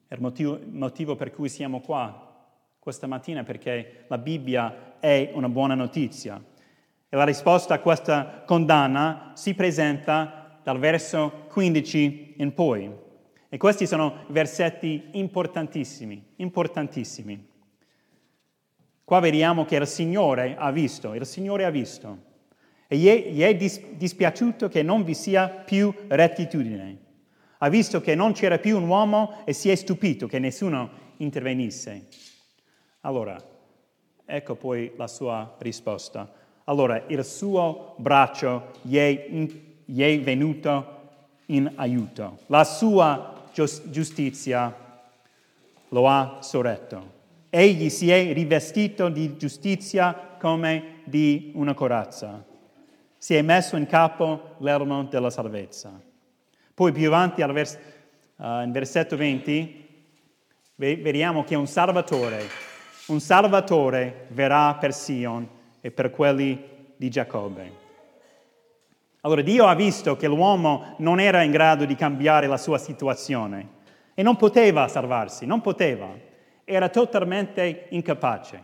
il 0.08 0.20
motivo, 0.20 1.16
per 1.16 1.32
cui 1.32 1.48
siamo 1.48 1.80
qua 1.80 2.29
questa 2.80 3.06
mattina 3.06 3.42
perché 3.42 4.06
la 4.08 4.16
Bibbia 4.16 4.96
è 4.98 5.30
una 5.34 5.50
buona 5.50 5.74
notizia. 5.74 6.42
E 7.08 7.16
la 7.16 7.24
risposta 7.24 7.74
a 7.74 7.78
questa 7.80 8.42
condanna 8.46 9.32
si 9.34 9.54
presenta 9.54 10.58
dal 10.62 10.78
verso 10.78 11.44
15 11.50 12.34
in 12.38 12.54
poi. 12.54 12.90
E 13.50 13.56
questi 13.58 13.86
sono 13.86 14.24
versetti 14.28 15.08
importantissimi, 15.12 16.24
importantissimi. 16.36 17.48
Qua 19.04 19.20
vediamo 19.20 19.64
che 19.66 19.76
il 19.76 19.86
Signore 19.86 20.56
ha 20.56 20.70
visto, 20.70 21.14
il 21.14 21.26
Signore 21.26 21.66
ha 21.66 21.70
visto. 21.70 22.28
E 22.86 22.96
gli 22.96 23.08
è, 23.08 23.30
gli 23.30 23.42
è 23.42 23.56
dispiaciuto 23.56 24.68
che 24.68 24.82
non 24.82 25.04
vi 25.04 25.14
sia 25.14 25.48
più 25.48 25.92
rettitudine. 26.08 26.98
Ha 27.58 27.68
visto 27.68 28.00
che 28.00 28.14
non 28.14 28.32
c'era 28.32 28.58
più 28.58 28.78
un 28.78 28.88
uomo 28.88 29.42
e 29.44 29.52
si 29.52 29.68
è 29.68 29.74
stupito 29.74 30.26
che 30.26 30.38
nessuno 30.38 30.90
intervenisse. 31.18 32.06
Allora, 33.02 33.42
ecco 34.24 34.54
poi 34.56 34.92
la 34.96 35.06
sua 35.06 35.54
risposta. 35.58 36.30
Allora, 36.64 37.02
il 37.06 37.24
suo 37.24 37.94
braccio 37.96 38.72
gli 38.82 38.96
è, 38.96 39.28
gli 39.84 40.02
è 40.02 40.20
venuto 40.20 40.98
in 41.46 41.72
aiuto. 41.76 42.38
La 42.46 42.64
sua 42.64 43.44
giustizia 43.52 44.74
lo 45.88 46.08
ha 46.08 46.38
sorretto. 46.40 47.18
Egli 47.48 47.88
si 47.88 48.10
è 48.10 48.32
rivestito 48.32 49.08
di 49.08 49.36
giustizia 49.36 50.36
come 50.38 51.00
di 51.04 51.52
una 51.54 51.74
corazza. 51.74 52.44
Si 53.16 53.34
è 53.34 53.42
messo 53.42 53.76
in 53.76 53.86
capo 53.86 54.54
l'elmo 54.58 55.04
della 55.04 55.30
salvezza. 55.30 56.00
Poi 56.72 56.92
più 56.92 57.08
avanti, 57.08 57.42
vers- 57.42 57.78
uh, 58.36 58.60
in 58.62 58.70
versetto 58.72 59.16
20, 59.16 59.88
vediamo 60.76 61.44
che 61.44 61.56
un 61.56 61.66
Salvatore, 61.66 62.69
un 63.10 63.20
Salvatore 63.20 64.26
verrà 64.28 64.74
per 64.74 64.94
Sion 64.94 65.46
e 65.80 65.90
per 65.90 66.10
quelli 66.10 66.62
di 66.96 67.10
Giacobbe. 67.10 67.78
Allora 69.22 69.42
Dio 69.42 69.66
ha 69.66 69.74
visto 69.74 70.16
che 70.16 70.28
l'uomo 70.28 70.94
non 70.98 71.20
era 71.20 71.42
in 71.42 71.50
grado 71.50 71.84
di 71.84 71.94
cambiare 71.94 72.46
la 72.46 72.56
sua 72.56 72.78
situazione 72.78 73.78
e 74.14 74.22
non 74.22 74.36
poteva 74.36 74.88
salvarsi, 74.88 75.44
non 75.44 75.60
poteva 75.60 76.08
era 76.64 76.88
totalmente 76.88 77.86
incapace. 77.90 78.60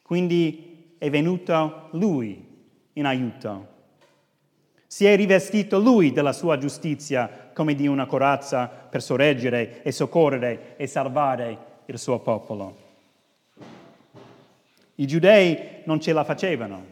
Quindi 0.00 0.94
è 0.96 1.10
venuto 1.10 1.88
lui 1.92 2.46
in 2.92 3.04
aiuto. 3.04 3.70
Si 4.86 5.06
è 5.06 5.16
rivestito 5.16 5.78
lui 5.78 6.12
della 6.12 6.32
sua 6.32 6.56
giustizia 6.56 7.50
come 7.52 7.74
di 7.74 7.86
una 7.86 8.06
corazza 8.06 8.68
per 8.68 9.02
sorreggere 9.02 9.82
e 9.82 9.90
soccorrere 9.90 10.76
e 10.76 10.86
salvare 10.86 11.58
il 11.86 11.98
suo 11.98 12.20
popolo. 12.20 12.81
I 14.96 15.06
giudei 15.06 15.82
non 15.84 16.00
ce 16.00 16.12
la 16.12 16.24
facevano, 16.24 16.84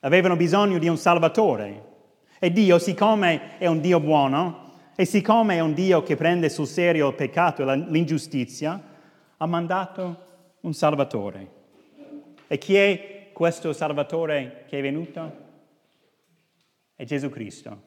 avevano 0.00 0.36
bisogno 0.36 0.78
di 0.78 0.88
un 0.88 0.96
salvatore 0.96 1.94
e 2.38 2.52
Dio, 2.52 2.78
siccome 2.78 3.58
è 3.58 3.66
un 3.66 3.80
Dio 3.80 3.98
buono, 4.00 4.64
e 4.94 5.04
siccome 5.04 5.56
è 5.56 5.60
un 5.60 5.74
Dio 5.74 6.02
che 6.02 6.16
prende 6.16 6.48
sul 6.48 6.66
serio 6.66 7.08
il 7.08 7.14
peccato 7.14 7.68
e 7.68 7.76
l'ingiustizia, 7.76 8.80
ha 9.36 9.46
mandato 9.46 10.24
un 10.60 10.72
Salvatore. 10.72 11.50
E 12.46 12.56
chi 12.58 12.76
è 12.76 13.28
questo 13.32 13.74
Salvatore 13.74 14.64
che 14.66 14.78
è 14.78 14.82
venuto? 14.82 15.44
È 16.94 17.04
Gesù 17.04 17.28
Cristo. 17.28 17.82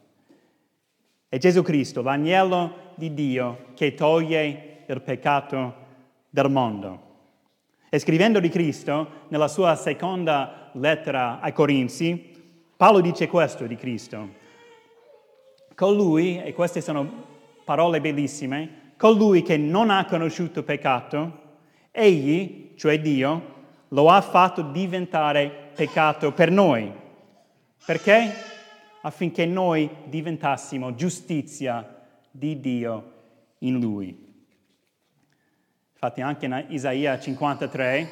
È 1.28 1.38
Gesù 1.38 1.64
Cristo, 1.64 2.04
l'agnello 2.04 2.92
di 2.94 3.14
Dio 3.16 3.68
che 3.74 3.96
toglie 3.96 4.84
il 4.86 5.02
peccato 5.02 5.74
del 6.30 6.50
mondo. 6.50 7.09
E 7.92 7.98
scrivendo 7.98 8.40
di 8.40 8.50
Cristo, 8.50 9.26
nella 9.30 9.48
sua 9.48 9.76
seconda 9.76 10.70
lettera 10.74 11.40
ai 11.40 11.54
Corinzi, 11.54 12.38
Paolo 12.78 13.02
dice 13.02 13.28
questo 13.28 13.66
di 13.66 13.76
Cristo. 13.76 14.30
Colui, 15.74 16.40
e 16.40 16.54
queste 16.54 16.82
sono 16.82 17.26
parole 17.66 18.00
bellissime, 18.00 18.94
colui 18.96 19.42
che 19.42 19.58
non 19.58 19.90
ha 19.90 20.06
conosciuto 20.06 20.62
peccato, 20.62 21.48
egli, 21.90 22.74
cioè 22.76 23.00
Dio, 23.02 23.58
lo 23.88 24.10
ha 24.10 24.22
fatto 24.22 24.62
diventare 24.62 25.72
peccato 25.74 26.32
per 26.32 26.52
noi. 26.52 26.92
Perché? 27.84 28.32
Affinché 29.02 29.48
noi 29.48 29.90
diventassimo 30.06 30.94
giustizia 30.94 32.06
di 32.30 32.60
Dio 32.60 33.14
in 33.60 33.80
Lui. 33.80 34.29
Infatti 36.02 36.22
anche 36.22 36.46
in 36.46 36.66
Isaia 36.70 37.20
53 37.20 38.10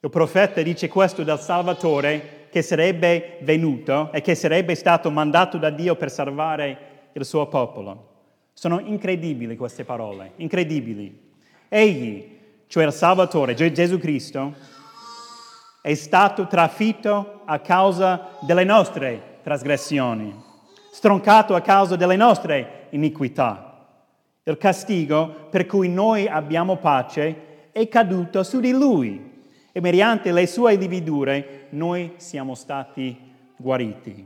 il 0.00 0.10
profeta 0.10 0.60
dice 0.60 0.88
questo 0.88 1.22
del 1.22 1.38
Salvatore 1.38 2.48
che 2.50 2.62
sarebbe 2.62 3.38
venuto 3.42 4.10
e 4.10 4.22
che 4.22 4.34
sarebbe 4.34 4.74
stato 4.74 5.08
mandato 5.12 5.56
da 5.56 5.70
Dio 5.70 5.94
per 5.94 6.10
salvare 6.10 7.10
il 7.12 7.24
suo 7.24 7.46
popolo. 7.46 8.14
Sono 8.54 8.80
incredibili 8.80 9.56
queste 9.56 9.84
parole, 9.84 10.32
incredibili. 10.38 11.30
Egli, 11.68 12.38
cioè 12.66 12.86
il 12.86 12.92
Salvatore, 12.92 13.54
Gesù 13.54 13.96
Cristo, 13.98 14.52
è 15.80 15.94
stato 15.94 16.48
trafitto 16.48 17.42
a 17.44 17.60
causa 17.60 18.30
delle 18.40 18.64
nostre 18.64 19.38
trasgressioni, 19.44 20.34
stroncato 20.90 21.54
a 21.54 21.60
causa 21.60 21.94
delle 21.94 22.16
nostre 22.16 22.88
iniquità. 22.90 23.65
Il 24.48 24.58
castigo 24.58 25.48
per 25.50 25.66
cui 25.66 25.88
noi 25.88 26.28
abbiamo 26.28 26.76
pace 26.76 27.70
è 27.72 27.88
caduto 27.88 28.44
su 28.44 28.60
di 28.60 28.70
lui 28.70 29.42
e 29.72 29.80
mediante 29.80 30.30
le 30.30 30.46
sue 30.46 30.76
lividure 30.76 31.66
noi 31.70 32.12
siamo 32.18 32.54
stati 32.54 33.18
guariti. 33.56 34.24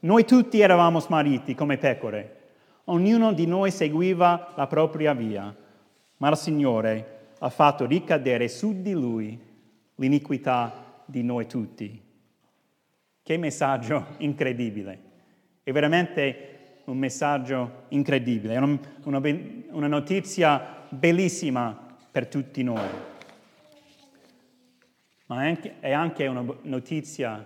Noi 0.00 0.24
tutti 0.24 0.60
eravamo 0.60 1.00
smarriti 1.00 1.54
come 1.54 1.76
pecore, 1.76 2.36
ognuno 2.84 3.34
di 3.34 3.46
noi 3.46 3.70
seguiva 3.70 4.54
la 4.56 4.66
propria 4.66 5.12
via, 5.12 5.54
ma 6.16 6.30
il 6.30 6.36
Signore 6.38 7.34
ha 7.38 7.50
fatto 7.50 7.84
ricadere 7.84 8.48
su 8.48 8.80
di 8.80 8.92
lui 8.92 9.38
l'iniquità 9.96 11.02
di 11.04 11.22
noi 11.22 11.46
tutti. 11.46 12.02
Che 13.22 13.36
messaggio 13.36 14.06
incredibile! 14.16 14.98
È 15.62 15.72
veramente 15.72 16.55
un 16.86 16.98
messaggio 16.98 17.84
incredibile, 17.88 18.56
una, 18.56 18.78
una, 19.04 19.20
una 19.70 19.86
notizia 19.86 20.84
bellissima 20.88 21.96
per 22.10 22.26
tutti 22.26 22.62
noi 22.62 23.14
ma 25.26 25.42
è 25.42 25.48
anche, 25.48 25.74
è 25.80 25.92
anche 25.92 26.26
una 26.26 26.44
notizia 26.62 27.44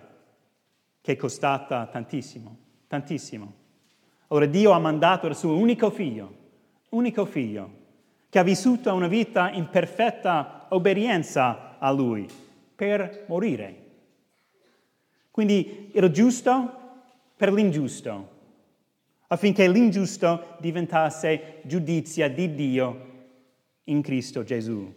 che 1.01 1.11
è 1.11 1.15
costata 1.15 1.87
tantissimo, 1.87 2.57
tantissimo. 2.87 3.53
Allora 4.27 4.45
Dio 4.45 4.71
ha 4.71 4.79
mandato 4.79 5.27
il 5.27 5.35
suo 5.35 5.57
unico 5.57 5.89
figlio, 5.89 6.35
unico 6.89 7.25
figlio, 7.25 7.79
che 8.29 8.39
ha 8.39 8.43
vissuto 8.43 8.93
una 8.93 9.07
vita 9.07 9.51
in 9.51 9.67
perfetta 9.69 10.67
obbedienza 10.69 11.77
a 11.79 11.91
Lui 11.91 12.27
per 12.75 13.25
morire. 13.27 13.79
Quindi 15.31 15.89
il 15.93 16.09
giusto 16.09 16.79
per 17.35 17.51
l'ingiusto, 17.51 18.39
affinché 19.31 19.67
l'ingiusto 19.67 20.55
diventasse 20.59 21.59
giudizia 21.63 22.29
di 22.29 22.53
Dio 22.53 23.09
in 23.85 24.01
Cristo 24.01 24.43
Gesù. 24.43 24.93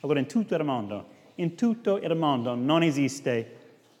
Allora 0.00 0.20
in 0.20 0.26
tutto 0.26 0.54
il 0.54 0.64
mondo 0.64 1.14
in 1.36 1.54
tutto 1.54 1.98
il 1.98 2.14
mondo 2.14 2.54
non 2.54 2.82
esiste 2.82 3.54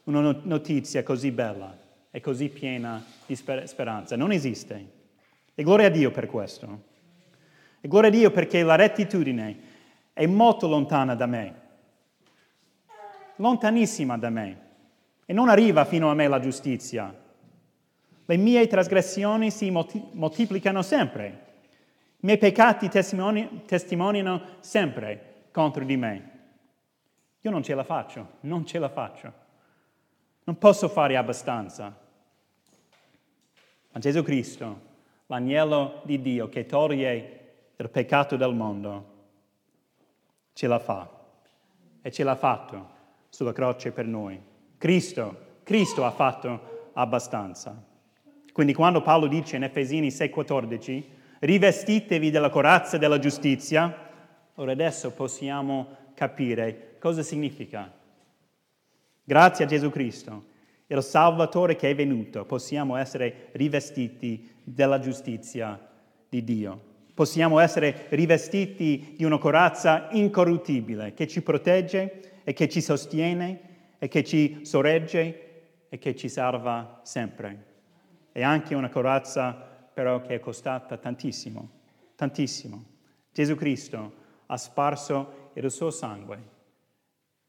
una 0.04 0.38
notizia 0.42 1.02
così 1.02 1.30
bella 1.30 1.76
e 2.10 2.20
così 2.20 2.48
piena 2.48 3.04
di 3.26 3.34
speranza. 3.34 4.16
Non 4.16 4.32
esiste. 4.32 4.94
E 5.54 5.62
gloria 5.62 5.86
a 5.86 5.90
Dio 5.90 6.10
per 6.10 6.26
questo. 6.26 6.84
E 7.80 7.88
gloria 7.88 8.08
a 8.08 8.12
Dio 8.12 8.30
perché 8.30 8.62
la 8.62 8.74
rettitudine 8.74 9.74
è 10.12 10.24
molto 10.26 10.66
lontana 10.66 11.14
da 11.14 11.26
me, 11.26 11.54
lontanissima 13.36 14.16
da 14.16 14.30
me, 14.30 14.60
e 15.26 15.32
non 15.34 15.50
arriva 15.50 15.84
fino 15.84 16.10
a 16.10 16.14
me 16.14 16.26
la 16.26 16.40
giustizia. 16.40 17.14
Le 18.28 18.36
mie 18.36 18.66
trasgressioni 18.66 19.50
si 19.50 19.70
moltiplicano 19.70 20.82
sempre. 20.82 21.44
I 22.16 22.26
miei 22.26 22.38
peccati 22.38 22.88
testimoni- 22.88 23.62
testimoniano 23.66 24.56
sempre 24.60 25.44
contro 25.52 25.84
di 25.84 25.96
me. 25.96 26.30
Io 27.40 27.50
non 27.50 27.62
ce 27.62 27.74
la 27.74 27.84
faccio, 27.84 28.32
non 28.40 28.66
ce 28.66 28.80
la 28.80 28.88
faccio. 28.88 29.32
Non 30.44 30.58
posso 30.58 30.88
fare 30.88 31.16
abbastanza. 31.16 31.96
Ma 33.92 34.00
Gesù 34.00 34.22
Cristo, 34.22 34.80
l'agnello 35.26 36.02
di 36.04 36.20
Dio 36.20 36.48
che 36.48 36.66
toglie 36.66 37.44
il 37.76 37.88
peccato 37.88 38.36
del 38.36 38.54
mondo, 38.54 39.14
ce 40.52 40.66
la 40.66 40.78
fa. 40.78 41.14
e 42.02 42.12
ce 42.12 42.22
l'ha 42.22 42.36
fatto 42.36 42.88
sulla 43.28 43.52
croce 43.52 43.90
per 43.90 44.06
noi. 44.06 44.40
Cristo, 44.78 45.58
Cristo 45.64 46.04
ha 46.04 46.12
fatto 46.12 46.90
abbastanza. 46.92 47.95
Quindi 48.56 48.72
quando 48.72 49.02
Paolo 49.02 49.26
dice 49.26 49.56
in 49.56 49.64
Efesini 49.64 50.08
6:14, 50.08 51.04
rivestitevi 51.40 52.30
della 52.30 52.48
corazza 52.48 52.96
della 52.96 53.18
giustizia, 53.18 53.94
ora 54.54 54.72
adesso 54.72 55.10
possiamo 55.10 55.88
capire 56.14 56.96
cosa 56.98 57.22
significa. 57.22 57.92
Grazie 59.22 59.66
a 59.66 59.68
Gesù 59.68 59.90
Cristo, 59.90 60.44
il 60.86 61.02
Salvatore 61.02 61.76
che 61.76 61.90
è 61.90 61.94
venuto, 61.94 62.46
possiamo 62.46 62.96
essere 62.96 63.48
rivestiti 63.52 64.50
della 64.64 65.00
giustizia 65.00 65.78
di 66.26 66.42
Dio. 66.42 66.80
Possiamo 67.12 67.58
essere 67.58 68.06
rivestiti 68.08 69.16
di 69.18 69.24
una 69.24 69.36
corazza 69.36 70.08
incorruttibile 70.12 71.12
che 71.12 71.26
ci 71.26 71.42
protegge 71.42 72.40
e 72.42 72.54
che 72.54 72.70
ci 72.70 72.80
sostiene 72.80 73.60
e 73.98 74.08
che 74.08 74.24
ci 74.24 74.64
sorregge 74.64 75.88
e 75.90 75.98
che 75.98 76.16
ci 76.16 76.30
salva 76.30 77.00
sempre. 77.02 77.65
È 78.36 78.42
anche 78.42 78.74
una 78.74 78.90
corazza 78.90 79.54
però 79.94 80.20
che 80.20 80.34
è 80.34 80.40
costata 80.40 80.98
tantissimo, 80.98 81.70
tantissimo. 82.16 82.84
Gesù 83.32 83.54
Cristo 83.54 84.12
ha 84.44 84.58
sparso 84.58 85.52
il 85.54 85.70
suo 85.70 85.90
sangue 85.90 86.38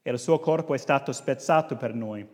e 0.01 0.09
il 0.09 0.17
suo 0.17 0.39
corpo 0.39 0.73
è 0.73 0.77
stato 0.77 1.11
spezzato 1.11 1.75
per 1.75 1.93
noi 1.93 2.25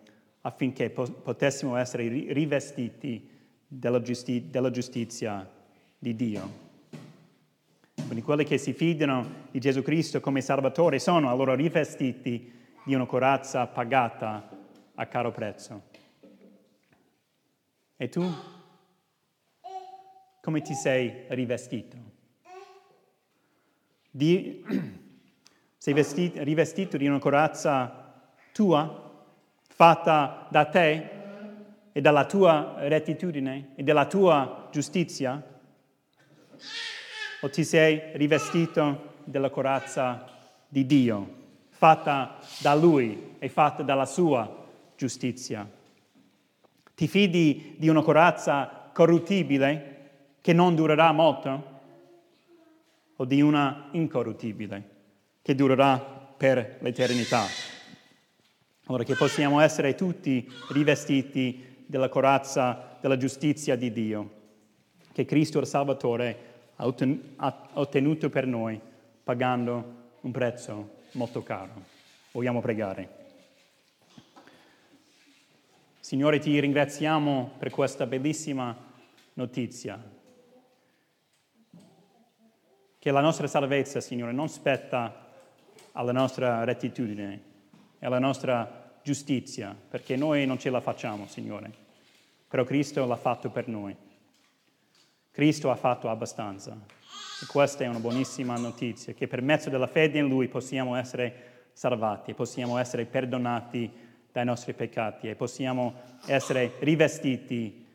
affinché 0.42 0.92
potessimo 0.92 1.78
essere 1.78 2.08
rivestiti 2.08 3.28
della, 3.68 4.04
giusti- 4.04 4.52
della 4.52 4.70
giustizia 4.70 5.50
di 5.98 6.16
Dio. 6.16 6.50
Quindi 8.06 8.22
quelli 8.22 8.44
che 8.44 8.60
si 8.60 8.74
fidano 8.74 9.48
di 9.50 9.60
Gesù 9.60 9.82
Cristo 9.82 10.20
come 10.20 10.42
Salvatore 10.42 11.00
sono 11.00 11.32
allora 11.32 11.56
rivestiti 11.56 12.54
di 12.84 12.94
una 12.94 13.08
corazza 13.08 13.66
pagata 13.66 14.48
a 14.94 15.06
caro 15.08 15.32
prezzo. 15.32 15.93
E 18.04 18.10
tu? 18.10 18.22
Come 20.42 20.62
ti 20.62 20.74
sei 20.74 21.24
rivestito? 21.30 21.96
Di, 24.12 24.62
sei 25.78 25.94
vestito, 25.94 26.44
rivestito 26.44 26.98
di 26.98 27.08
una 27.08 27.20
corazza 27.20 28.22
tua, 28.52 29.24
fatta 29.70 30.50
da 30.52 30.66
te 30.66 31.10
e 31.94 32.02
dalla 32.02 32.26
tua 32.26 32.76
rettitudine 32.80 33.70
e 33.76 33.84
della 33.84 34.06
tua 34.06 34.68
giustizia? 34.70 35.42
o 37.40 37.50
ti 37.50 37.64
sei 37.64 38.02
rivestito 38.16 39.14
della 39.24 39.50
corazza 39.50 40.28
di 40.68 40.86
Dio, 40.86 41.36
fatta 41.70 42.38
da 42.60 42.76
Lui 42.76 43.36
e 43.40 43.48
fatta 43.48 43.82
dalla 43.82 44.06
sua 44.06 44.68
giustizia. 44.98 45.82
Ti 47.04 47.10
fidi 47.10 47.76
di 47.78 47.90
una 47.90 48.02
corazza 48.02 48.90
corruttibile 48.94 50.38
che 50.40 50.54
non 50.54 50.74
durerà 50.74 51.12
molto 51.12 51.82
o 53.18 53.26
di 53.26 53.42
una 53.42 53.90
incorruttibile 53.92 54.90
che 55.42 55.54
durerà 55.54 55.98
per 55.98 56.78
l'eternità. 56.80 57.44
Ora 58.86 59.04
che 59.04 59.16
possiamo 59.16 59.60
essere 59.60 59.96
tutti 59.96 60.50
rivestiti 60.70 61.84
della 61.86 62.08
corazza 62.08 62.98
della 63.02 63.18
giustizia 63.18 63.76
di 63.76 63.92
Dio, 63.92 64.32
che 65.12 65.26
Cristo 65.26 65.60
il 65.60 65.68
Salvatore 65.68 66.38
ha 66.78 66.86
ottenuto 67.74 68.30
per 68.30 68.48
noi 68.48 68.80
pagando 69.22 69.96
un 70.22 70.32
prezzo 70.32 71.00
molto 71.12 71.44
caro. 71.44 71.74
Vogliamo 72.32 72.62
pregare. 72.62 73.23
Signore, 76.04 76.40
ti 76.40 76.60
ringraziamo 76.60 77.52
per 77.58 77.70
questa 77.70 78.06
bellissima 78.06 78.76
notizia. 79.36 79.98
Che 83.00 83.12
la 83.12 83.22
nostra 83.22 83.48
salvezza, 83.48 84.02
Signore, 84.02 84.34
non 84.34 84.50
spetta 84.50 85.32
alla 85.94 86.12
nostra 86.12 86.66
rettitudine 86.66 87.42
e 88.00 88.06
alla 88.06 88.20
nostra 88.20 89.00
giustizia, 89.02 89.74
perché 89.74 90.18
noi 90.18 90.46
non 90.46 90.60
ce 90.60 90.70
la 90.72 90.82
facciamo, 90.82 91.26
Signore. 91.28 91.72
Però 92.50 92.66
Cristo 92.66 93.06
l'ha 93.06 93.16
fatto 93.16 93.50
per 93.50 93.70
noi. 93.70 93.96
Cristo 95.32 95.72
ha 95.72 95.76
fatto 95.78 96.10
abbastanza. 96.10 96.78
E 97.42 97.46
questa 97.48 97.86
è 97.86 97.88
una 97.88 98.00
buonissima 98.00 98.58
notizia, 98.58 99.14
che 99.14 99.30
per 99.30 99.42
mezzo 99.42 99.70
della 99.70 99.88
fede 99.88 100.20
in 100.20 100.28
Lui 100.28 100.50
possiamo 100.50 100.96
essere 100.96 101.70
salvati, 101.72 102.34
possiamo 102.34 102.78
essere 102.78 103.06
perdonati 103.06 104.03
dai 104.34 104.44
nostri 104.46 104.74
peccati 104.74 105.30
e 105.30 105.36
possiamo 105.36 105.94
essere 106.26 106.74
rivestiti 106.80 107.86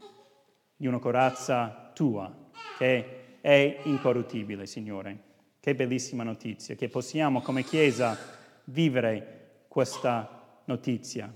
di 0.77 0.87
una 0.87 1.01
corazza 1.01 1.90
tua, 1.92 2.33
che 2.79 3.40
è 3.40 3.81
incorruttibile, 3.83 4.64
Signore. 4.64 5.27
Che 5.59 5.74
bellissima 5.74 6.22
notizia, 6.22 6.77
che 6.77 6.88
possiamo 6.88 7.42
come 7.42 7.64
Chiesa 7.64 8.16
vivere 8.66 9.64
questa 9.66 10.61
notizia 10.66 11.31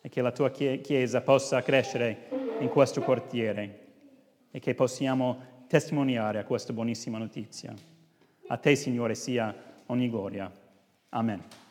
e 0.00 0.08
che 0.08 0.20
la 0.20 0.32
tua 0.32 0.50
Chiesa 0.50 1.20
possa 1.20 1.62
crescere 1.62 2.28
in 2.58 2.68
questo 2.68 3.00
quartiere 3.00 3.78
e 4.50 4.58
che 4.58 4.74
possiamo 4.74 5.64
testimoniare 5.68 6.40
a 6.40 6.44
questa 6.44 6.72
buonissima 6.72 7.16
notizia. 7.16 7.72
A 8.48 8.56
te, 8.56 8.74
Signore, 8.74 9.14
sia 9.14 9.54
ogni 9.86 10.10
gloria. 10.10 10.50
Amen. 11.10 11.61